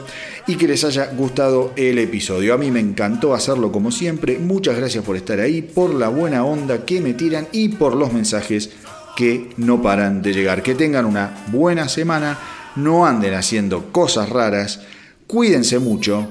[0.48, 2.54] y que les haya gustado el episodio.
[2.54, 4.38] A mí me encantó hacerlo como siempre.
[4.38, 8.12] Muchas gracias por estar ahí, por la buena onda que me tiran y por los
[8.12, 8.72] mensajes
[9.16, 10.62] que no paran de llegar.
[10.62, 12.38] Que tengan una buena semana,
[12.76, 14.82] no anden haciendo cosas raras,
[15.28, 16.28] cuídense mucho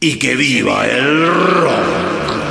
[0.00, 2.43] y que viva el rock.